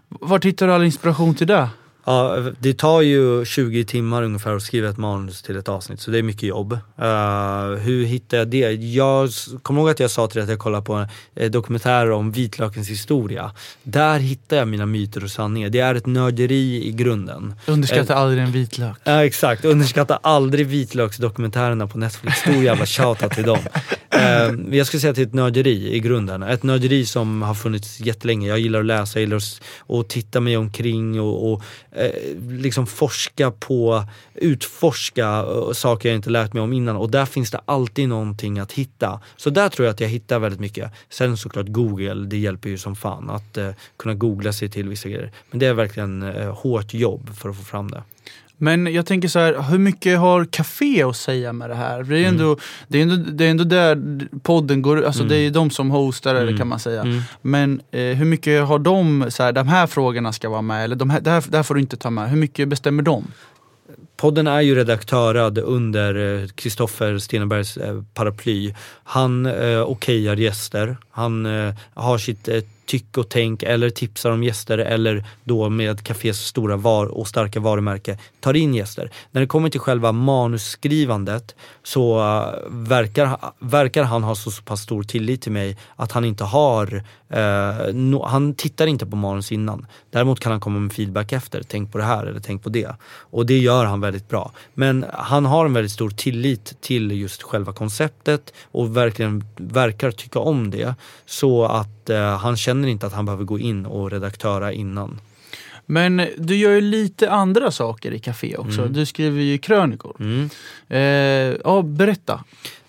Vart 0.08 0.44
hittar 0.44 0.66
du 0.66 0.72
all 0.72 0.84
inspiration 0.84 1.34
till 1.34 1.46
det? 1.46 1.68
Ja, 2.06 2.42
det 2.58 2.74
tar 2.74 3.00
ju 3.00 3.44
20 3.44 3.84
timmar 3.84 4.22
ungefär 4.22 4.56
att 4.56 4.62
skriva 4.62 4.88
ett 4.88 4.96
manus 4.96 5.42
till 5.42 5.56
ett 5.56 5.68
avsnitt, 5.68 6.00
så 6.00 6.10
det 6.10 6.18
är 6.18 6.22
mycket 6.22 6.42
jobb. 6.42 6.72
Uh, 6.72 7.78
hur 7.78 8.04
hittar 8.04 8.38
jag 8.38 8.48
det? 8.48 8.72
Jag 8.72 9.30
kommer 9.62 9.80
ihåg 9.80 9.90
att 9.90 10.00
jag 10.00 10.10
sa 10.10 10.26
till 10.26 10.36
dig 10.36 10.42
att 10.42 10.50
jag 10.50 10.58
kollade 10.58 10.84
på 10.84 11.06
en 11.34 11.50
dokumentär 11.50 12.10
om 12.10 12.32
vitlökens 12.32 12.88
historia. 12.88 13.52
Där 13.82 14.18
hittar 14.18 14.56
jag 14.56 14.68
mina 14.68 14.86
myter 14.86 15.24
och 15.24 15.30
sanningar. 15.30 15.70
Det 15.70 15.80
är 15.80 15.94
ett 15.94 16.06
nörderi 16.06 16.88
i 16.88 16.92
grunden. 16.92 17.54
Underskatta 17.66 18.14
uh, 18.14 18.20
aldrig 18.20 18.42
en 18.42 18.52
vitlök. 18.52 18.96
Ja, 19.04 19.12
uh, 19.12 19.18
exakt. 19.18 19.64
Underskatta 19.64 20.16
aldrig 20.16 20.66
vitlöksdokumentärerna 20.66 21.86
på 21.86 21.98
Netflix. 21.98 22.38
Stor 22.38 22.64
jävla 22.64 22.86
shoutout 22.86 23.32
till 23.32 23.44
dem. 23.44 23.58
Uh, 24.14 24.76
jag 24.76 24.86
skulle 24.86 25.00
säga 25.00 25.10
att 25.10 25.16
det 25.16 25.22
är 25.22 25.26
ett 25.26 25.34
nörderi 25.34 25.94
i 25.94 26.00
grunden. 26.00 26.42
Ett 26.42 26.62
nörderi 26.62 27.06
som 27.06 27.42
har 27.42 27.54
funnits 27.54 28.00
jättelänge. 28.00 28.48
Jag 28.48 28.58
gillar 28.58 28.80
att 28.80 28.86
läsa, 28.86 29.18
jag 29.18 29.26
gillar 29.26 29.40
att, 29.88 30.08
titta 30.08 30.40
mig 30.40 30.56
omkring 30.56 31.20
och, 31.20 31.52
och 31.52 31.62
eh, 31.92 31.93
Eh, 31.94 32.36
liksom 32.50 32.86
forska 32.86 33.50
på, 33.50 34.04
utforska 34.34 35.26
eh, 35.26 35.72
saker 35.72 36.08
jag 36.08 36.16
inte 36.16 36.30
lärt 36.30 36.52
mig 36.52 36.62
om 36.62 36.72
innan 36.72 36.96
och 36.96 37.10
där 37.10 37.26
finns 37.26 37.50
det 37.50 37.60
alltid 37.64 38.08
någonting 38.08 38.58
att 38.58 38.72
hitta. 38.72 39.20
Så 39.36 39.50
där 39.50 39.68
tror 39.68 39.86
jag 39.86 39.92
att 39.92 40.00
jag 40.00 40.08
hittar 40.08 40.38
väldigt 40.38 40.60
mycket. 40.60 40.92
Sen 41.08 41.36
såklart 41.36 41.66
Google, 41.68 42.14
det 42.14 42.38
hjälper 42.38 42.68
ju 42.68 42.78
som 42.78 42.96
fan 42.96 43.30
att 43.30 43.56
eh, 43.56 43.70
kunna 43.96 44.14
googla 44.14 44.52
sig 44.52 44.68
till 44.68 44.88
vissa 44.88 45.08
grejer. 45.08 45.32
Men 45.50 45.58
det 45.58 45.66
är 45.66 45.74
verkligen 45.74 46.22
eh, 46.22 46.54
hårt 46.54 46.94
jobb 46.94 47.36
för 47.36 47.48
att 47.48 47.56
få 47.56 47.64
fram 47.64 47.90
det. 47.90 48.02
Men 48.58 48.92
jag 48.94 49.06
tänker 49.06 49.28
så 49.28 49.38
här, 49.38 49.62
hur 49.70 49.78
mycket 49.78 50.18
har 50.18 50.44
Café 50.44 51.02
att 51.02 51.16
säga 51.16 51.52
med 51.52 51.70
det 51.70 51.74
här? 51.74 52.02
Det 52.02 52.14
är, 52.16 52.18
Mm. 52.20 52.30
ändå, 52.40 52.56
det 52.88 52.98
är, 52.98 53.02
ändå, 53.02 53.16
det 53.16 53.44
är 53.46 53.50
ändå 53.50 53.64
där 53.64 54.20
podden 54.42 54.82
går, 54.82 55.02
alltså 55.04 55.22
Mm. 55.22 55.28
det 55.28 55.36
är 55.36 55.50
de 55.50 55.70
som 55.70 55.90
hostar 55.90 56.34
Mm. 56.34 56.58
kan 56.58 56.68
man 56.68 56.78
säga. 56.78 57.00
Mm. 57.02 57.20
Men 57.42 57.80
eh, 57.90 58.00
hur 58.00 58.24
mycket 58.24 58.64
har 58.66 58.78
de, 58.78 59.26
så 59.28 59.42
här, 59.42 59.52
de 59.52 59.68
här 59.68 59.86
frågorna 59.86 60.32
ska 60.32 60.48
vara 60.48 60.62
med, 60.62 60.84
eller 60.84 60.96
de 60.96 61.10
här, 61.10 61.20
det, 61.20 61.30
här, 61.30 61.44
det 61.48 61.56
här 61.56 61.62
får 61.62 61.74
du 61.74 61.80
inte 61.80 61.96
ta 61.96 62.10
med. 62.10 62.30
Hur 62.30 62.36
mycket 62.36 62.68
bestämmer 62.68 63.02
de? 63.02 63.24
Podden 64.16 64.46
är 64.46 64.60
ju 64.60 64.74
redaktörad 64.74 65.58
under 65.58 66.46
Kristoffer 66.54 67.18
Stenbergs 67.18 67.76
eh, 67.76 68.02
paraply. 68.14 68.74
Han 69.04 69.46
eh, 69.46 69.82
okejar 69.82 70.36
gäster, 70.36 70.96
han 71.10 71.46
eh, 71.46 71.74
har 71.94 72.18
sitt 72.18 72.48
eh, 72.48 72.60
tyck 72.86 73.18
och 73.18 73.28
tänk 73.28 73.62
eller 73.62 73.90
tipsar 73.90 74.30
om 74.30 74.44
gäster 74.44 74.78
eller 74.78 75.24
då 75.44 75.68
med 75.68 76.02
Cafés 76.02 76.46
stora 76.46 76.76
var 76.76 77.06
och 77.06 77.28
starka 77.28 77.60
varumärke 77.60 78.18
tar 78.40 78.54
in 78.54 78.74
gäster. 78.74 79.10
När 79.30 79.40
det 79.40 79.46
kommer 79.46 79.70
till 79.70 79.80
själva 79.80 80.12
manusskrivandet 80.12 81.54
så 81.82 82.18
eh, 82.18 82.70
verkar, 82.70 83.38
verkar 83.58 84.02
han 84.02 84.22
ha 84.22 84.34
så, 84.34 84.50
så 84.50 84.62
pass 84.62 84.80
stor 84.80 85.02
tillit 85.02 85.42
till 85.42 85.52
mig 85.52 85.76
att 85.96 86.12
han 86.12 86.24
inte 86.24 86.44
har, 86.44 87.02
eh, 87.28 87.94
no, 87.94 88.24
han 88.26 88.54
tittar 88.54 88.86
inte 88.86 89.06
på 89.06 89.16
manus 89.16 89.52
innan. 89.52 89.86
Däremot 90.10 90.40
kan 90.40 90.52
han 90.52 90.60
komma 90.60 90.78
med 90.78 90.92
feedback 90.92 91.32
efter, 91.32 91.62
tänk 91.68 91.92
på 91.92 91.98
det 91.98 92.04
här 92.04 92.26
eller 92.26 92.40
tänk 92.40 92.62
på 92.62 92.68
det. 92.68 92.96
Och 93.04 93.46
det 93.46 93.58
gör 93.58 93.84
han 93.84 94.00
väldigt 94.00 94.28
bra. 94.28 94.52
Men 94.74 95.04
han 95.12 95.44
har 95.44 95.64
en 95.64 95.72
väldigt 95.72 95.92
stor 95.92 96.10
tillit 96.10 96.80
till 96.80 97.12
just 97.12 97.42
själva 97.42 97.72
konceptet 97.72 98.52
och 98.72 98.96
verkligen 98.96 99.44
verkar 99.56 100.10
tycka 100.10 100.38
om 100.38 100.70
det. 100.70 100.94
Så 101.26 101.64
att 101.64 101.93
eh, 102.10 102.38
han 102.38 102.56
känner 102.56 102.88
inte 102.88 103.06
att 103.06 103.12
han 103.12 103.24
behöver 103.24 103.44
gå 103.44 103.58
in 103.58 103.86
och 103.86 104.10
redaktöra 104.10 104.72
innan. 104.72 105.20
Men 105.86 106.28
du 106.38 106.56
gör 106.56 106.70
ju 106.70 106.80
lite 106.80 107.30
andra 107.30 107.70
saker 107.70 108.12
i 108.12 108.18
Café 108.18 108.56
också. 108.56 108.80
Mm. 108.80 108.92
Du 108.92 109.06
skriver 109.06 109.42
ju 109.42 109.58
krönikor. 109.58 110.16
Mm. 110.20 110.50
Eh, 110.88 111.60
ja, 111.64 111.82
berätta. 111.82 112.44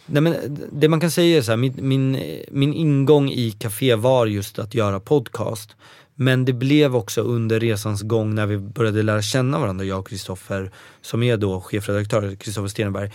Nej, 0.06 0.22
men 0.22 0.36
det 0.72 0.90
man 0.90 1.00
kan 1.00 1.12
säga 1.12 1.38
är 1.38 1.42
så 1.42 1.52
här, 1.52 1.58
min, 1.58 1.74
min, 1.78 2.20
min 2.52 2.74
ingång 2.74 3.30
i 3.30 3.52
Café 3.52 3.96
var 3.96 4.26
just 4.26 4.60
att 4.60 4.74
göra 4.74 5.00
podcast. 5.00 5.76
Men 6.16 6.46
det 6.46 6.54
blev 6.54 6.96
också 6.96 7.22
under 7.22 7.60
resans 7.60 8.02
gång 8.02 8.36
när 8.36 8.46
vi 8.46 8.58
började 8.58 9.04
lära 9.04 9.22
känna 9.22 9.60
varandra, 9.60 9.86
jag 9.86 10.00
och 10.00 10.08
Kristoffer, 10.08 10.72
som 11.02 11.24
är 11.24 11.38
då 11.38 11.62
chefredaktör, 11.62 12.36
Kristoffer 12.36 12.68
Stenberg, 12.68 13.12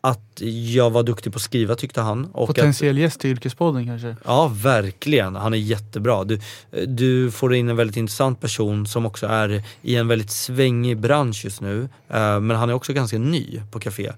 att 0.00 0.40
jag 0.74 0.90
var 0.90 1.02
duktig 1.02 1.32
på 1.32 1.36
att 1.36 1.42
skriva 1.42 1.74
tyckte 1.74 2.00
han. 2.00 2.24
Och 2.24 2.50
att, 2.50 2.56
Potentiell 2.56 2.98
gäst 2.98 3.20
till 3.20 3.30
Yrkespodden 3.30 3.86
kanske? 3.86 4.16
Ja, 4.24 4.52
verkligen. 4.54 5.36
Han 5.36 5.54
är 5.54 5.58
jättebra. 5.58 6.24
Du, 6.24 6.40
du 6.86 7.30
får 7.30 7.54
in 7.54 7.68
en 7.68 7.76
väldigt 7.76 7.96
intressant 7.96 8.40
person 8.40 8.86
som 8.86 9.06
också 9.06 9.26
är 9.26 9.62
i 9.82 9.96
en 9.96 10.08
väldigt 10.08 10.30
svängig 10.30 10.98
bransch 11.00 11.44
just 11.44 11.60
nu. 11.60 11.88
Eh, 12.08 12.40
Men 12.40 12.50
han 12.56 12.70
är 12.70 12.74
också 12.74 12.92
ganska 12.92 13.18
ny 13.18 13.60
på 13.70 13.80
Café. 13.80 14.12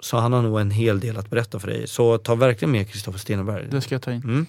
Så 0.00 0.16
han 0.16 0.32
har 0.32 0.42
nog 0.42 0.60
en 0.60 0.70
hel 0.70 1.00
del 1.00 1.16
att 1.16 1.30
berätta 1.30 1.58
för 1.58 1.68
dig. 1.68 1.88
Så 1.88 2.18
ta 2.18 2.34
verkligen 2.34 2.72
med 2.72 2.90
Kristoffer 2.90 3.18
Stenberg. 3.18 3.66
Det 3.70 3.80
ska 3.80 3.94
jag 3.94 4.02
ta 4.02 4.12
in. 4.12 4.22
Mm. 4.22 4.46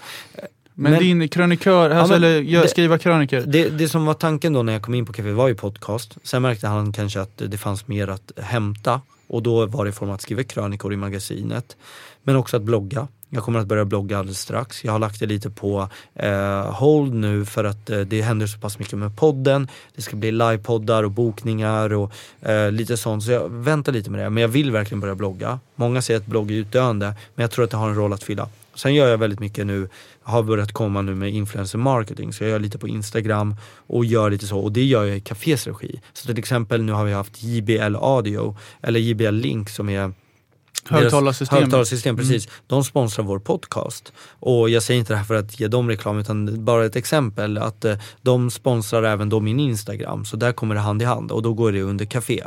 Men, 0.75 0.91
Men- 0.91 1.01
din 1.01 1.27
krönikör, 1.29 1.89
alltså, 1.89 2.13
men 2.13 2.23
eller 2.23 2.41
gör, 2.41 2.61
det- 2.61 2.67
skriva 2.67 2.97
krönikor. 2.97 3.43
Det, 3.47 3.69
det 3.69 3.89
som 3.89 4.05
var 4.05 4.13
tanken 4.13 4.53
då 4.53 4.63
när 4.63 4.73
jag 4.73 4.81
kom 4.81 4.93
in 4.93 5.05
på 5.05 5.13
Café 5.13 5.31
var 5.31 5.47
ju 5.47 5.55
podcast. 5.55 6.17
Sen 6.23 6.41
märkte 6.41 6.67
han 6.67 6.93
kanske 6.93 7.21
att 7.21 7.37
det 7.47 7.57
fanns 7.57 7.87
mer 7.87 8.07
att 8.07 8.31
hämta 8.37 9.01
och 9.27 9.43
då 9.43 9.65
var 9.65 9.85
det 9.85 9.89
i 9.89 9.93
form 9.93 10.09
av 10.09 10.15
att 10.15 10.21
skriva 10.21 10.43
krönikor 10.43 10.93
i 10.93 10.97
magasinet. 10.97 11.77
Men 12.23 12.35
också 12.35 12.57
att 12.57 12.63
blogga. 12.63 13.07
Jag 13.33 13.43
kommer 13.43 13.59
att 13.59 13.67
börja 13.67 13.85
blogga 13.85 14.17
alldeles 14.19 14.39
strax. 14.39 14.83
Jag 14.83 14.91
har 14.91 14.99
lagt 14.99 15.19
det 15.19 15.25
lite 15.25 15.49
på 15.49 15.89
eh, 16.15 16.71
hold 16.71 17.13
nu 17.13 17.45
för 17.45 17.63
att 17.63 17.89
eh, 17.89 17.99
det 17.99 18.21
händer 18.21 18.47
så 18.47 18.59
pass 18.59 18.79
mycket 18.79 18.97
med 18.99 19.17
podden. 19.17 19.67
Det 19.95 20.01
ska 20.01 20.15
bli 20.15 20.31
livepoddar 20.31 21.03
och 21.03 21.11
bokningar 21.11 21.93
och 21.93 22.11
eh, 22.41 22.71
lite 22.71 22.97
sånt. 22.97 23.23
Så 23.23 23.31
jag 23.31 23.49
väntar 23.49 23.91
lite 23.91 24.09
med 24.09 24.19
det. 24.19 24.29
Men 24.29 24.41
jag 24.41 24.47
vill 24.47 24.71
verkligen 24.71 24.99
börja 24.99 25.15
blogga. 25.15 25.59
Många 25.75 26.01
säger 26.01 26.19
att 26.19 26.25
blogg 26.25 26.51
är 26.51 26.55
utdöende, 26.55 27.05
men 27.35 27.43
jag 27.43 27.51
tror 27.51 27.65
att 27.65 27.71
det 27.71 27.77
har 27.77 27.89
en 27.89 27.95
roll 27.95 28.13
att 28.13 28.23
fylla. 28.23 28.49
Sen 28.75 28.93
gör 28.95 29.07
jag 29.07 29.17
väldigt 29.17 29.39
mycket 29.39 29.65
nu, 29.67 29.89
har 30.23 30.43
börjat 30.43 30.71
komma 30.71 31.01
nu 31.01 31.15
med 31.15 31.33
influencer 31.33 31.77
marketing. 31.77 32.33
Så 32.33 32.43
jag 32.43 32.51
gör 32.51 32.59
lite 32.59 32.77
på 32.77 32.87
Instagram 32.87 33.55
och 33.75 34.05
gör 34.05 34.29
lite 34.29 34.47
så. 34.47 34.59
Och 34.59 34.71
det 34.71 34.85
gör 34.85 35.05
jag 35.05 35.17
i 35.17 35.21
Cafés 35.21 35.67
regi. 35.67 36.01
Så 36.13 36.27
till 36.27 36.39
exempel 36.39 36.83
nu 36.83 36.91
har 36.91 37.05
vi 37.05 37.13
haft 37.13 37.43
JBL 37.43 37.95
Audio, 37.95 38.57
eller 38.81 38.99
JBL 38.99 39.29
Link 39.29 39.69
som 39.69 39.89
är 39.89 40.13
Högtalarsystem. 40.89 41.59
Högtalarsystem, 41.59 42.17
precis. 42.17 42.47
De 42.67 42.83
sponsrar 42.83 43.25
vår 43.25 43.39
podcast. 43.39 44.13
Och 44.39 44.69
jag 44.69 44.83
säger 44.83 44.99
inte 44.99 45.13
det 45.13 45.17
här 45.17 45.23
för 45.23 45.35
att 45.35 45.59
ge 45.59 45.67
dem 45.67 45.89
reklam 45.89 46.19
utan 46.19 46.65
bara 46.65 46.85
ett 46.85 46.95
exempel 46.95 47.57
att 47.57 47.85
eh, 47.85 47.97
de 48.21 48.51
sponsrar 48.51 49.03
även 49.03 49.29
då 49.29 49.39
min 49.39 49.59
Instagram. 49.59 50.25
Så 50.25 50.37
där 50.37 50.51
kommer 50.51 50.75
det 50.75 50.81
hand 50.81 51.01
i 51.01 51.05
hand 51.05 51.31
och 51.31 51.41
då 51.41 51.53
går 51.53 51.71
det 51.71 51.81
under 51.81 52.05
café. 52.05 52.43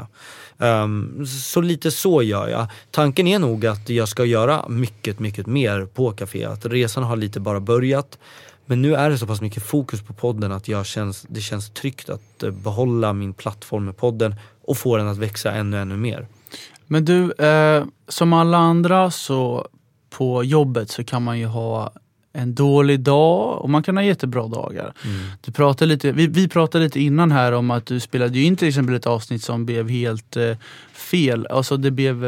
Ehm, 0.59 1.27
så 1.27 1.61
lite 1.61 1.91
så 1.91 2.23
gör 2.23 2.49
jag. 2.49 2.67
Tanken 2.91 3.27
är 3.27 3.39
nog 3.39 3.67
att 3.67 3.89
jag 3.89 4.09
ska 4.09 4.25
göra 4.25 4.69
mycket, 4.69 5.19
mycket 5.19 5.47
mer 5.47 5.87
på 5.87 6.13
café. 6.13 6.45
Att 6.45 6.67
resan 6.67 7.05
har 7.05 7.17
lite 7.17 7.41
bara 7.41 7.61
börjat. 7.61 8.19
Men 8.67 8.83
nu 8.83 8.95
är 8.95 9.11
det 9.11 9.19
så 9.19 9.27
pass 9.27 9.41
mycket 9.41 9.63
fokus 9.63 10.03
på 10.03 10.13
podden 10.13 10.53
att 10.53 10.69
jag 10.69 10.87
känns, 10.87 11.27
det 11.29 11.41
känns 11.41 11.71
tryggt 11.71 12.11
att 12.11 12.43
eh, 12.43 12.51
behålla 12.51 13.13
min 13.13 13.35
plattform 13.35 13.85
med 13.85 13.97
podden 13.97 14.35
och 14.67 14.79
få 14.79 14.97
den 14.97 15.09
att 15.09 15.19
växa 15.19 15.53
ännu, 15.53 15.79
ännu 15.79 15.97
mer. 15.97 16.27
Men 16.95 17.05
du, 17.05 17.33
eh, 17.33 17.85
som 18.09 18.33
alla 18.33 18.59
andra 18.59 19.11
så 19.11 19.69
på 20.11 20.45
jobbet 20.45 20.91
så 20.91 21.05
kan 21.05 21.23
man 21.23 21.39
ju 21.39 21.47
ha 21.47 21.93
en 22.33 22.55
dålig 22.55 23.01
dag 23.01 23.59
och 23.63 23.71
man 23.71 23.83
kan 23.83 23.97
ha 23.97 24.05
jättebra 24.05 24.49
dagar. 24.49 24.93
Du 25.41 25.53
pratade 25.53 25.89
lite, 25.89 26.13
vi, 26.13 26.27
vi 26.27 26.49
pratade 26.49 26.85
lite 26.85 27.01
innan 27.01 27.33
här 27.33 27.53
om 27.53 27.71
att 27.71 27.87
du 27.87 28.01
spelade 28.01 28.39
ju 28.39 28.45
in 28.45 28.57
till 28.57 28.69
exempel 28.69 28.95
ett 28.95 29.07
avsnitt 29.07 29.43
som 29.43 29.67
blev 29.67 29.89
helt 29.89 30.37
eh, 30.37 30.57
fel. 30.93 31.47
Alltså 31.51 31.77
det 31.77 31.91
blev, 31.91 32.21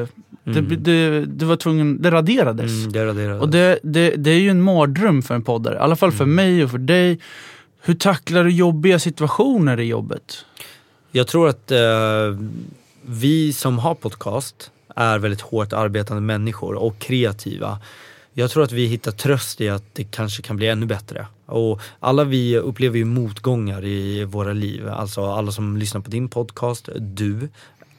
det, 0.45 0.59
Mm. 0.59 0.83
det, 0.83 1.21
det 1.27 1.45
var 1.45 1.57
tvungen, 1.57 2.03
det 2.03 2.11
raderades. 2.11 2.71
Mm, 2.73 2.93
det 2.93 3.07
raderades. 3.07 3.43
Och 3.43 3.49
det, 3.49 3.79
det, 3.83 4.11
det 4.17 4.31
är 4.31 4.39
ju 4.39 4.51
en 4.51 4.63
mardröm 4.63 5.23
för 5.23 5.35
en 5.35 5.43
poddare, 5.43 5.75
i 5.75 5.79
alla 5.79 5.97
fall 5.97 6.13
för 6.13 6.25
Mm. 6.25 6.35
mig 6.37 6.65
och 6.65 6.71
för 6.71 6.79
dig. 6.79 7.19
Hur 7.81 7.95
tacklar 7.95 8.45
du 8.45 8.51
jobbiga 8.51 8.99
situationer 8.99 9.81
i 9.81 9.85
jobbet? 9.85 10.45
Jag 11.13 11.27
tror 11.27 11.49
att 11.49 11.71
eh, 11.71 11.79
vi 13.09 13.53
som 13.53 13.79
har 13.79 13.95
podcast 13.95 14.71
är 14.97 15.19
väldigt 15.19 15.41
hårt 15.41 15.73
arbetande 15.73 16.23
människor 16.23 16.75
och 16.75 16.99
kreativa. 16.99 17.79
Jag 18.33 18.51
tror 18.51 18.63
att 18.63 18.73
vi 18.73 18.87
hittar 18.87 19.13
tröst 19.13 19.61
i 19.61 19.69
att 19.69 19.85
det 19.93 20.05
kanske 20.05 20.43
kan 20.43 20.57
bli 20.57 20.69
ännu 20.69 20.87
bättre. 20.87 21.27
Och 21.47 21.81
alla 22.01 22.25
vi 22.25 22.59
upplever 22.59 22.99
ju 22.99 23.05
motgångar 23.05 23.85
i 23.85 24.25
våra 24.25 24.53
liv. 24.53 24.89
Alltså 24.89 25.25
alla 25.25 25.53
som 25.53 25.77
lyssnar 25.77 26.01
på 26.01 26.11
din 26.11 26.29
podcast, 26.29 26.89
du. 26.97 27.49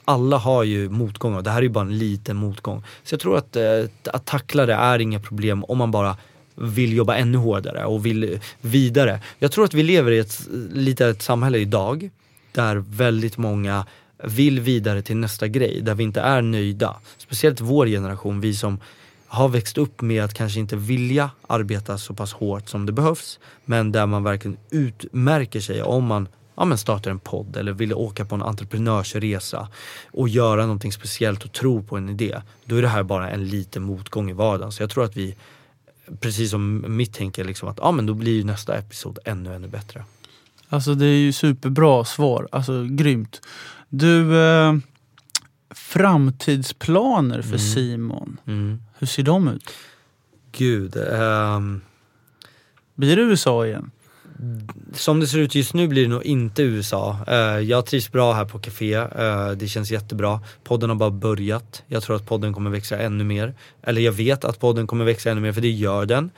Alla 0.04 0.36
har 0.36 0.64
ju 0.64 0.88
motgångar. 0.88 1.42
Det 1.42 1.50
här 1.50 1.58
är 1.58 1.62
ju 1.62 1.68
bara 1.68 1.84
en 1.84 1.98
liten 1.98 2.36
motgång. 2.36 2.84
Så 3.04 3.12
jag 3.12 3.20
tror 3.20 3.36
att, 3.38 3.56
eh, 3.56 3.84
att 4.04 4.26
tackla 4.26 4.66
det 4.66 4.74
är 4.74 4.98
inga 4.98 5.20
problem 5.20 5.64
om 5.64 5.78
man 5.78 5.90
bara 5.90 6.16
vill 6.54 6.92
jobba 6.96 7.16
ännu 7.16 7.38
hårdare 7.38 7.84
och 7.84 8.06
vill 8.06 8.40
vidare. 8.60 9.20
Jag 9.38 9.52
tror 9.52 9.64
att 9.64 9.74
vi 9.74 9.82
lever 9.82 10.10
i 10.10 10.18
ett 10.18 10.48
litet 10.72 11.22
samhälle 11.22 11.58
idag 11.58 12.10
där 12.52 12.76
väldigt 12.76 13.36
många 13.36 13.86
vill 14.24 14.60
vidare 14.60 15.02
till 15.02 15.16
nästa 15.16 15.48
grej, 15.48 15.80
där 15.82 15.94
vi 15.94 16.04
inte 16.04 16.20
är 16.20 16.42
nöjda. 16.42 16.96
Speciellt 17.18 17.60
vår 17.60 17.86
generation, 17.86 18.40
vi 18.40 18.54
som 18.54 18.80
har 19.26 19.48
växt 19.48 19.78
upp 19.78 20.00
med 20.00 20.24
att 20.24 20.34
kanske 20.34 20.60
inte 20.60 20.76
vilja 20.76 21.30
arbeta 21.46 21.98
så 21.98 22.14
pass 22.14 22.32
hårt 22.32 22.68
som 22.68 22.86
det 22.86 22.92
behövs, 22.92 23.38
men 23.64 23.92
där 23.92 24.06
man 24.06 24.24
verkligen 24.24 24.56
utmärker 24.70 25.60
sig 25.60 25.82
om 25.82 26.04
man 26.04 26.28
ja, 26.58 26.64
men 26.64 26.78
startar 26.78 27.10
en 27.10 27.18
podd 27.18 27.56
eller 27.56 27.72
vill 27.72 27.94
åka 27.94 28.24
på 28.24 28.34
en 28.34 28.42
entreprenörsresa 28.42 29.68
och 30.10 30.28
göra 30.28 30.62
någonting 30.62 30.92
speciellt 30.92 31.44
och 31.44 31.52
tro 31.52 31.82
på 31.82 31.96
en 31.96 32.08
idé. 32.08 32.40
Då 32.64 32.76
är 32.76 32.82
det 32.82 32.88
här 32.88 33.02
bara 33.02 33.30
en 33.30 33.48
liten 33.48 33.82
motgång 33.82 34.30
i 34.30 34.32
vardagen. 34.32 34.72
Så 34.72 34.82
jag 34.82 34.90
tror 34.90 35.04
att 35.04 35.16
vi, 35.16 35.34
precis 36.20 36.50
som 36.50 36.84
mitt 36.96 37.14
tänker, 37.14 37.44
liksom 37.44 37.68
att 37.68 37.78
ja, 37.78 37.92
men 37.92 38.06
då 38.06 38.14
blir 38.14 38.32
ju 38.32 38.44
nästa 38.44 38.78
episod 38.78 39.18
ännu, 39.24 39.54
ännu 39.54 39.68
bättre. 39.68 40.04
Alltså 40.68 40.94
det 40.94 41.06
är 41.06 41.18
ju 41.18 41.32
superbra 41.32 42.04
svar, 42.04 42.48
alltså 42.52 42.84
grymt. 42.84 43.40
Du, 43.88 44.40
eh, 44.40 44.74
framtidsplaner 45.74 47.42
för 47.42 47.48
Mm. 47.48 47.58
Simon, 47.58 48.36
Mm. 48.46 48.82
hur 48.98 49.06
ser 49.06 49.22
de 49.22 49.48
ut? 49.48 49.70
Gud. 50.52 50.96
ehm, 50.96 51.80
Blir 52.94 53.16
det 53.16 53.22
USA 53.22 53.66
igen? 53.66 53.90
som 54.94 55.20
det 55.20 55.26
ser 55.26 55.38
ut 55.38 55.54
just 55.54 55.74
nu 55.74 55.88
blir 55.88 56.02
det 56.02 56.08
nog 56.08 56.22
inte 56.24 56.62
USA. 56.62 57.18
Eh, 57.26 57.36
jag 57.58 57.86
trivs 57.86 58.12
bra 58.12 58.32
här 58.32 58.44
på 58.44 58.58
Café, 58.58 58.94
eh, 58.94 59.50
det 59.50 59.68
känns 59.68 59.90
jättebra. 59.90 60.40
Podden 60.64 60.90
har 60.90 60.96
bara 60.96 61.10
börjat. 61.10 61.82
Jag 61.86 62.02
tror 62.02 62.16
att 62.16 62.26
podden 62.26 62.52
kommer 62.54 62.70
växa 62.70 62.98
ännu 62.98 63.24
mer. 63.24 63.54
Eller 63.82 64.00
jag 64.00 64.12
vet 64.12 64.44
att 64.44 64.60
podden 64.60 64.86
kommer 64.86 65.04
växa 65.04 65.30
ännu 65.30 65.40
mer, 65.40 65.52
för 65.52 65.60
det 65.60 65.70
gör 65.70 66.06
den 66.06 66.30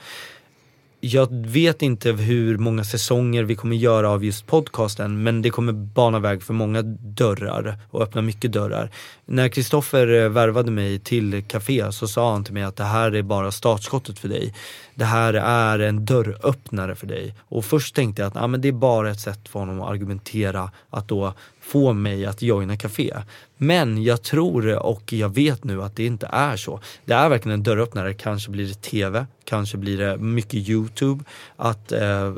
jag 1.03 1.27
vet 1.31 1.81
inte 1.81 2.11
hur 2.11 2.57
många 2.57 2.83
säsonger 2.83 3.43
vi 3.43 3.55
kommer 3.55 3.75
göra 3.75 4.09
av 4.09 4.25
just 4.25 4.47
podcasten 4.47 5.23
men 5.23 5.41
det 5.41 5.49
kommer 5.49 5.73
bana 5.73 6.19
väg 6.19 6.43
för 6.43 6.53
många 6.53 6.81
dörrar 6.81 7.77
och 7.89 8.01
öppna 8.01 8.21
mycket 8.21 8.51
dörrar. 8.51 8.91
När 9.25 9.49
Kristoffer 9.49 10.23
eh, 10.23 10.29
värvade 10.29 10.71
mig 10.71 10.99
till 10.99 11.43
Café 11.47 11.91
så 11.91 12.07
sa 12.07 12.31
han 12.31 12.43
till 12.43 12.53
mig 12.53 12.63
att 12.63 12.75
det 12.75 12.83
här 12.83 13.15
är 13.15 13.21
bara 13.21 13.51
startskottet 13.51 14.19
för 14.19 14.27
dig. 14.27 14.53
Det 15.01 15.05
här 15.05 15.33
är 15.33 15.79
en 15.79 16.05
dörröppnare 16.05 16.95
för 16.95 17.07
dig. 17.07 17.35
Och 17.39 17.65
först 17.65 17.95
tänkte 17.95 18.21
jag 18.21 18.27
att 18.27 18.43
ah, 18.43 18.47
men 18.47 18.61
det 18.61 18.67
är 18.67 18.71
bara 18.71 19.11
ett 19.11 19.19
sätt 19.19 19.49
för 19.49 19.59
honom 19.59 19.81
att 19.81 19.89
argumentera 19.89 20.71
att 20.89 21.07
då 21.07 21.33
få 21.61 21.93
mig 21.93 22.25
att 22.25 22.41
joina 22.41 22.77
Café. 22.77 23.13
Men 23.57 24.03
jag 24.03 24.21
tror 24.21 24.77
och 24.85 25.13
jag 25.13 25.35
vet 25.35 25.63
nu 25.63 25.83
att 25.83 25.95
det 25.95 26.05
inte 26.05 26.29
är 26.31 26.55
så. 26.55 26.79
Det 27.05 27.13
är 27.13 27.29
verkligen 27.29 27.53
en 27.53 27.63
dörröppnare. 27.63 28.13
Kanske 28.13 28.51
blir 28.51 28.67
det 28.67 28.81
TV, 28.81 29.25
kanske 29.43 29.77
blir 29.77 29.97
det 29.97 30.17
mycket 30.17 30.69
YouTube, 30.69 31.23
att 31.55 31.91
eh, 31.91 32.33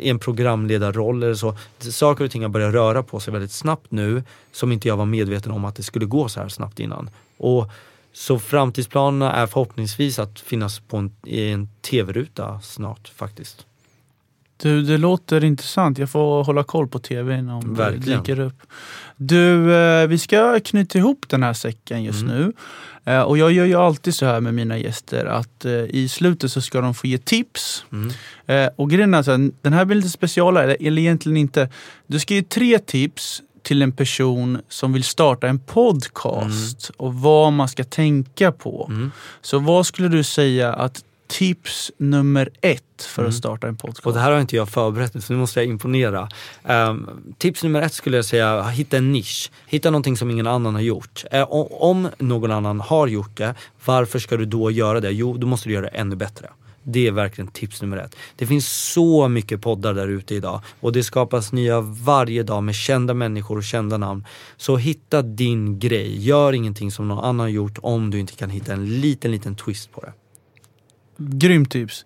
en 0.00 0.18
programledarroll 0.18 1.22
eller 1.22 1.34
så. 1.34 1.56
Saker 1.78 2.24
och 2.24 2.30
ting 2.30 2.42
har 2.42 2.48
börjat 2.48 2.74
röra 2.74 3.02
på 3.02 3.20
sig 3.20 3.32
väldigt 3.32 3.52
snabbt 3.52 3.90
nu 3.90 4.22
som 4.52 4.72
inte 4.72 4.88
jag 4.88 4.96
var 4.96 5.06
medveten 5.06 5.52
om 5.52 5.64
att 5.64 5.76
det 5.76 5.82
skulle 5.82 6.06
gå 6.06 6.28
så 6.28 6.40
här 6.40 6.48
snabbt 6.48 6.80
innan. 6.80 7.10
Och 7.36 7.70
så 8.14 8.38
framtidsplanerna 8.38 9.32
är 9.32 9.46
förhoppningsvis 9.46 10.18
att 10.18 10.40
finnas 10.40 10.80
på 10.80 10.96
en, 10.96 11.12
i 11.26 11.50
en 11.50 11.68
tv-ruta 11.82 12.60
snart 12.60 13.08
faktiskt. 13.08 13.66
Du, 14.56 14.82
det 14.82 14.98
låter 14.98 15.44
intressant. 15.44 15.98
Jag 15.98 16.10
får 16.10 16.44
hålla 16.44 16.64
koll 16.64 16.88
på 16.88 16.98
tvn 16.98 17.48
om 17.50 17.74
Verkligen. 17.74 18.00
det 18.10 18.16
dyker 18.16 18.40
upp. 18.40 18.62
Du, 19.16 19.74
eh, 19.74 20.06
vi 20.06 20.18
ska 20.18 20.60
knyta 20.60 20.98
ihop 20.98 21.24
den 21.28 21.42
här 21.42 21.52
säcken 21.52 22.02
just 22.04 22.22
Mm. 22.22 22.36
nu. 22.36 22.52
Eh, 23.12 23.20
och 23.22 23.38
jag 23.38 23.52
gör 23.52 23.64
ju 23.64 23.74
alltid 23.74 24.14
så 24.14 24.26
här 24.26 24.40
med 24.40 24.54
mina 24.54 24.78
gäster 24.78 25.24
att 25.26 25.64
eh, 25.64 25.72
i 25.72 26.08
slutet 26.08 26.52
så 26.52 26.60
ska 26.60 26.80
de 26.80 26.94
få 26.94 27.06
ge 27.06 27.18
tips. 27.18 27.84
Mm. 27.92 28.12
Och 28.76 28.90
grejen 28.90 29.14
är 29.14 29.22
så 29.22 29.30
här, 29.30 29.50
den 29.62 29.72
här 29.72 29.84
blir 29.84 29.96
lite 29.96 30.08
specialare, 30.08 30.74
eller 30.74 31.02
egentligen 31.02 31.36
inte. 31.36 31.68
Du 32.06 32.18
ska 32.18 32.34
ge 32.34 32.42
tre 32.42 32.78
tips 32.78 33.42
till 33.64 33.82
en 33.82 33.92
person 33.92 34.60
som 34.68 34.92
vill 34.92 35.04
starta 35.04 35.48
en 35.48 35.58
podcast 35.58 36.90
och 36.96 37.14
vad 37.14 37.52
man 37.52 37.68
ska 37.68 37.84
tänka 37.84 38.52
på. 38.52 38.86
Mm. 38.90 39.10
Så 39.42 39.58
vad 39.58 39.86
skulle 39.86 40.08
du 40.08 40.24
säga 40.24 40.72
att 40.72 41.04
tips 41.26 41.90
nummer 41.98 42.50
ett 42.60 42.82
för 43.08 43.22
Mm. 43.22 43.28
att 43.30 43.34
starta 43.36 43.66
en 43.68 43.76
podcast? 43.76 44.06
Och 44.06 44.12
det 44.12 44.20
här 44.20 44.30
har 44.32 44.40
inte 44.40 44.56
jag 44.56 44.68
förberett 44.68 45.24
så 45.24 45.32
nu 45.32 45.38
måste 45.38 45.60
jag 45.60 45.66
imponera. 45.68 46.28
Ehm, 46.64 47.10
tips 47.38 47.62
nummer 47.62 47.82
ett 47.82 47.92
skulle 47.92 48.16
jag 48.16 48.24
säga, 48.24 48.62
hitta 48.62 48.96
en 48.96 49.12
nisch. 49.12 49.50
Hitta 49.66 49.90
någonting 49.90 50.16
som 50.16 50.30
ingen 50.30 50.46
annan 50.46 50.74
har 50.74 50.82
gjort. 50.82 51.24
O- 51.32 51.76
om 51.80 52.08
någon 52.18 52.50
annan 52.50 52.80
har 52.80 53.06
gjort 53.06 53.36
det, 53.36 53.54
varför 53.84 54.18
ska 54.18 54.36
du 54.36 54.44
då 54.44 54.70
göra 54.70 55.00
det? 55.00 55.10
Jo, 55.10 55.36
då 55.36 55.46
måste 55.46 55.68
du 55.68 55.72
göra 55.74 55.82
det 55.90 55.96
ännu 55.98 56.16
bättre. 56.16 56.50
Det 56.84 57.06
är 57.06 57.12
verkligen 57.12 57.48
tips 57.48 57.82
nummer 57.82 57.96
ett. 57.96 58.16
Det 58.36 58.46
finns 58.46 58.68
så 58.92 59.28
mycket 59.28 59.62
poddar 59.62 59.94
där 59.94 60.08
ute 60.08 60.34
idag 60.34 60.60
och 60.80 60.92
det 60.92 61.02
skapas 61.02 61.52
nya 61.52 61.80
varje 61.80 62.42
dag 62.42 62.62
med 62.62 62.74
kända 62.74 63.14
människor 63.14 63.56
och 63.56 63.64
kända 63.64 63.96
namn. 63.96 64.24
Så 64.56 64.76
hitta 64.76 65.22
din 65.22 65.78
grej. 65.78 66.26
Gör 66.26 66.52
ingenting 66.52 66.90
som 66.90 67.08
någon 67.08 67.18
annan 67.18 67.40
har 67.40 67.48
gjort 67.48 67.78
om 67.82 68.10
du 68.10 68.20
inte 68.20 68.32
kan 68.32 68.50
hitta 68.50 68.72
en 68.72 69.00
liten, 69.00 69.30
liten 69.30 69.56
twist 69.56 69.92
på 69.92 70.00
det. 70.00 70.12
Grymt 71.16 71.70
tips. 71.70 72.04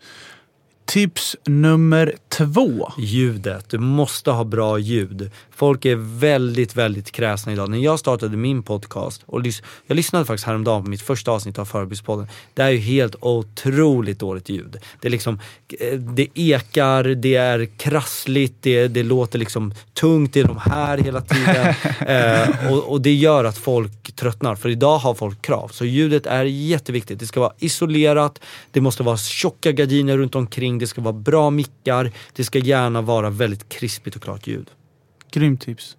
Tips 0.89 1.37
nummer 1.47 2.15
två. 2.29 2.93
Ljudet, 2.99 3.71
du 3.71 3.79
måste 3.79 4.31
ha 4.31 4.45
bra 4.45 4.79
ljud. 4.79 5.31
Folk 5.51 5.85
är 5.85 5.97
väldigt, 6.19 6.77
väldigt 6.77 7.11
kräsna 7.11 7.53
idag. 7.53 7.71
När 7.71 7.79
jag 7.79 7.99
startade 7.99 8.37
min 8.37 8.63
podcast, 8.63 9.23
och 9.27 9.41
lys- 9.41 9.63
jag 9.87 9.97
lyssnade 9.97 10.25
faktiskt 10.25 10.47
häromdagen 10.47 10.85
på 10.85 10.91
mitt 10.91 11.03
första 11.03 11.31
avsnitt 11.31 11.59
av 11.59 11.65
Förebildspodden. 11.65 12.27
Det 12.55 12.63
är 12.63 12.69
ju 12.69 12.79
helt 12.79 13.17
otroligt 13.21 14.19
dåligt 14.19 14.49
ljud. 14.49 14.77
Det 15.01 15.09
är 15.09 15.11
liksom, 15.11 15.41
eh, 15.81 15.99
det 15.99 16.29
ekar, 16.35 17.05
det 17.05 17.35
är 17.35 17.65
krassligt, 17.77 18.55
det, 18.61 18.89
det 18.89 19.03
låter 19.03 19.39
liksom 19.39 19.75
tungt 19.95 20.37
i 20.37 20.43
de 20.43 20.57
här 20.57 20.99
hela 20.99 21.21
tiden. 21.21 21.75
eh, 22.07 22.73
och, 22.73 22.93
och 22.93 23.01
det 23.01 23.15
gör 23.15 23.45
att 23.45 23.59
folk 23.59 24.17
tröttnar, 24.17 24.55
för 24.55 24.69
idag 24.69 24.99
har 24.99 25.15
folk 25.15 25.43
krav. 25.43 25.69
Så 25.69 25.85
ljudet 25.85 26.27
är 26.27 26.45
jätteviktigt. 26.45 27.19
Det 27.19 27.27
ska 27.27 27.41
vara 27.41 27.53
isolerat, 27.59 28.41
det 28.71 28.81
måste 28.81 29.03
vara 29.03 29.17
tjocka 29.17 29.73
gardiner 29.73 30.17
runt 30.17 30.35
omkring, 30.35 30.78
det 30.79 30.87
ska 30.87 31.01
vara 31.01 31.13
bra 31.13 31.51
mickar, 31.51 32.11
det 32.33 32.45
ska 32.45 32.59
gärna 32.59 33.03
vara 33.03 33.31
väldigt 33.31 33.69
krispigt 33.69 34.17
och 34.17 34.23
klart 34.23 34.47
ljud. 34.47 34.67
Grymt 35.31 35.61
tips. 35.61 35.97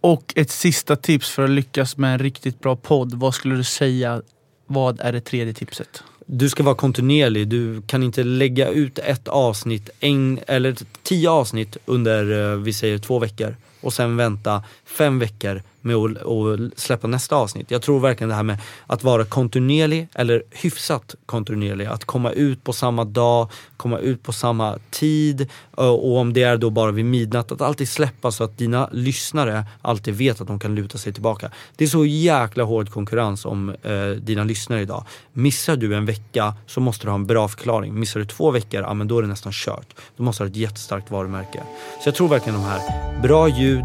Och 0.00 0.32
ett 0.36 0.50
sista 0.50 0.96
tips 0.96 1.30
för 1.30 1.44
att 1.44 1.50
lyckas 1.50 1.96
med 1.96 2.12
en 2.12 2.18
riktigt 2.18 2.60
bra 2.60 2.76
podd. 2.76 3.14
Vad 3.14 3.34
skulle 3.34 3.56
du 3.56 3.64
säga? 3.64 4.22
Vad 4.66 5.00
är 5.00 5.12
det 5.12 5.20
tredje 5.20 5.54
tipset? 5.54 6.02
Du 6.26 6.48
ska 6.48 6.62
vara 6.62 6.74
kontinuerlig, 6.74 7.48
du 7.48 7.82
kan 7.82 8.02
inte 8.02 8.24
lägga 8.24 8.68
ut 8.68 8.98
ett 8.98 9.28
avsnitt, 9.28 9.90
en, 10.00 10.38
eller 10.46 10.76
tio 11.02 11.30
avsnitt 11.30 11.76
under, 11.84 12.52
eh, 12.52 12.58
vi 12.58 12.72
säger 12.72 12.98
två 12.98 13.18
veckor 13.18 13.56
och 13.80 13.92
sen 13.92 14.16
vänta 14.16 14.64
fem 14.90 15.18
veckor 15.18 15.62
med 15.80 15.96
att 15.96 16.16
att 16.26 16.78
släppa 16.78 17.06
nästa 17.06 17.36
avsnitt. 17.36 17.70
Jag 17.70 17.82
tror 17.82 18.00
verkligen 18.00 18.28
det 18.28 18.34
här 18.34 18.42
med 18.42 18.58
att 18.86 19.04
vara 19.04 19.24
kontinuerlig 19.24 20.08
eller 20.14 20.42
hyfsat 20.50 21.14
kontinuerlig. 21.26 21.86
Att 21.86 22.04
komma 22.04 22.30
ut 22.30 22.64
på 22.64 22.72
samma 22.72 23.04
dag, 23.04 23.50
komma 23.76 23.98
ut 23.98 24.22
på 24.22 24.32
samma 24.32 24.78
tid 24.90 25.48
och 25.70 26.16
om 26.16 26.32
det 26.32 26.42
är 26.42 26.56
då 26.56 26.70
bara 26.70 26.90
vid 26.90 27.04
midnatt, 27.04 27.52
att 27.52 27.60
alltid 27.60 27.88
släppa 27.88 28.30
så 28.30 28.44
att 28.44 28.58
dina 28.58 28.88
lyssnare 28.92 29.64
alltid 29.82 30.14
vet 30.14 30.40
att 30.40 30.46
de 30.46 30.58
kan 30.58 30.74
luta 30.74 30.98
sig 30.98 31.12
tillbaka. 31.12 31.50
Det 31.76 31.84
är 31.84 31.88
så 31.88 32.06
jäkla 32.06 32.64
hård 32.64 32.90
konkurrens 32.90 33.44
om 33.44 33.74
eh, 33.82 34.08
dina 34.08 34.44
lyssnare 34.44 34.80
idag. 34.80 35.04
Missar 35.32 35.76
du 35.76 35.94
en 35.94 36.06
vecka 36.06 36.54
så 36.66 36.80
måste 36.80 37.06
du 37.06 37.10
ha 37.10 37.14
en 37.14 37.26
bra 37.26 37.48
förklaring. 37.48 38.00
Missar 38.00 38.20
du 38.20 38.26
två 38.26 38.50
veckor, 38.50 38.80
ja 38.80 38.94
men 38.94 39.08
då 39.08 39.18
är 39.18 39.22
det 39.22 39.28
nästan 39.28 39.52
kört. 39.52 39.86
Då 40.16 40.22
måste 40.22 40.44
du 40.44 40.46
ha 40.46 40.50
ett 40.50 40.56
jättestarkt 40.56 41.10
varumärke. 41.10 41.62
Så 42.02 42.08
jag 42.08 42.14
tror 42.14 42.28
verkligen 42.28 42.60
de 42.60 42.64
här, 42.64 43.20
bra 43.22 43.48
ljud, 43.48 43.84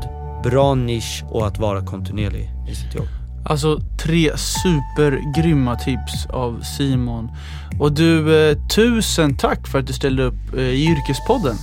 bra 0.49 0.75
nisch 0.75 1.23
och 1.29 1.47
att 1.47 1.60
vara 1.60 1.81
kontinuerlig 1.86 2.49
i 2.69 2.75
sitt 2.75 2.95
jobb. 2.95 3.08
Alltså 3.45 3.79
tre 4.03 4.31
supergrymma 4.38 5.75
tips 5.75 6.25
av 6.29 6.62
Simon. 6.62 7.29
Och 7.79 7.91
du, 7.91 8.47
eh, 8.49 8.58
tusen 8.75 9.38
tack 9.38 9.67
för 9.67 9.79
att 9.79 9.88
du 9.88 9.93
ställde 9.93 10.23
upp 10.23 10.53
eh, 10.58 10.62
i 10.62 10.86
Yrkespodden. 10.86 11.55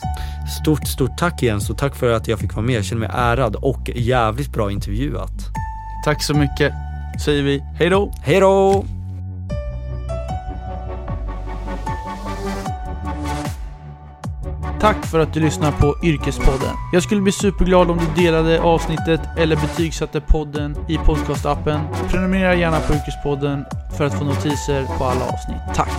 Stort, 0.63 0.87
stort 0.87 1.19
tack 1.19 1.43
Jens 1.43 1.71
och 1.71 1.79
tack 1.79 1.97
för 1.97 2.13
att 2.13 2.29
jag 2.29 2.39
fick 2.39 2.55
vara 2.55 2.67
med. 2.67 2.75
Jag 2.75 2.85
känner 2.85 3.01
mig 3.01 3.11
ärad 3.13 3.57
och 3.57 3.91
jävligt 3.95 4.53
bra 4.53 4.71
intervjuat. 4.71 5.33
Tack 6.05 6.23
så 6.23 6.35
mycket, 6.35 6.73
säger 7.25 7.43
vi. 7.43 7.63
Hej 7.79 7.91
då! 7.91 8.13
Hej 8.23 8.41
då! 8.41 8.85
Tack 14.83 15.07
för 15.07 15.21
att 15.21 15.35
du 15.35 15.41
lyssnar 15.41 15.73
på 15.73 15.97
Yrkespodden. 16.03 16.75
Jag 16.93 17.03
skulle 17.03 17.21
bli 17.21 17.33
superglad 17.33 17.91
om 17.91 17.99
du 17.99 18.23
delade 18.23 18.61
avsnittet 18.61 19.21
eller 19.39 19.57
betygsatte 19.57 20.21
podden 20.21 20.77
i 20.89 20.97
podcastappen. 20.97 21.81
Prenumerera 22.11 22.55
gärna 22.55 22.81
på 22.81 22.95
Yrkespodden 22.95 23.65
för 23.97 24.05
att 24.05 24.19
få 24.19 24.25
notiser 24.25 24.85
på 24.99 25.05
alla 25.05 25.25
avsnitt. 25.25 25.75
Tack! 25.75 25.91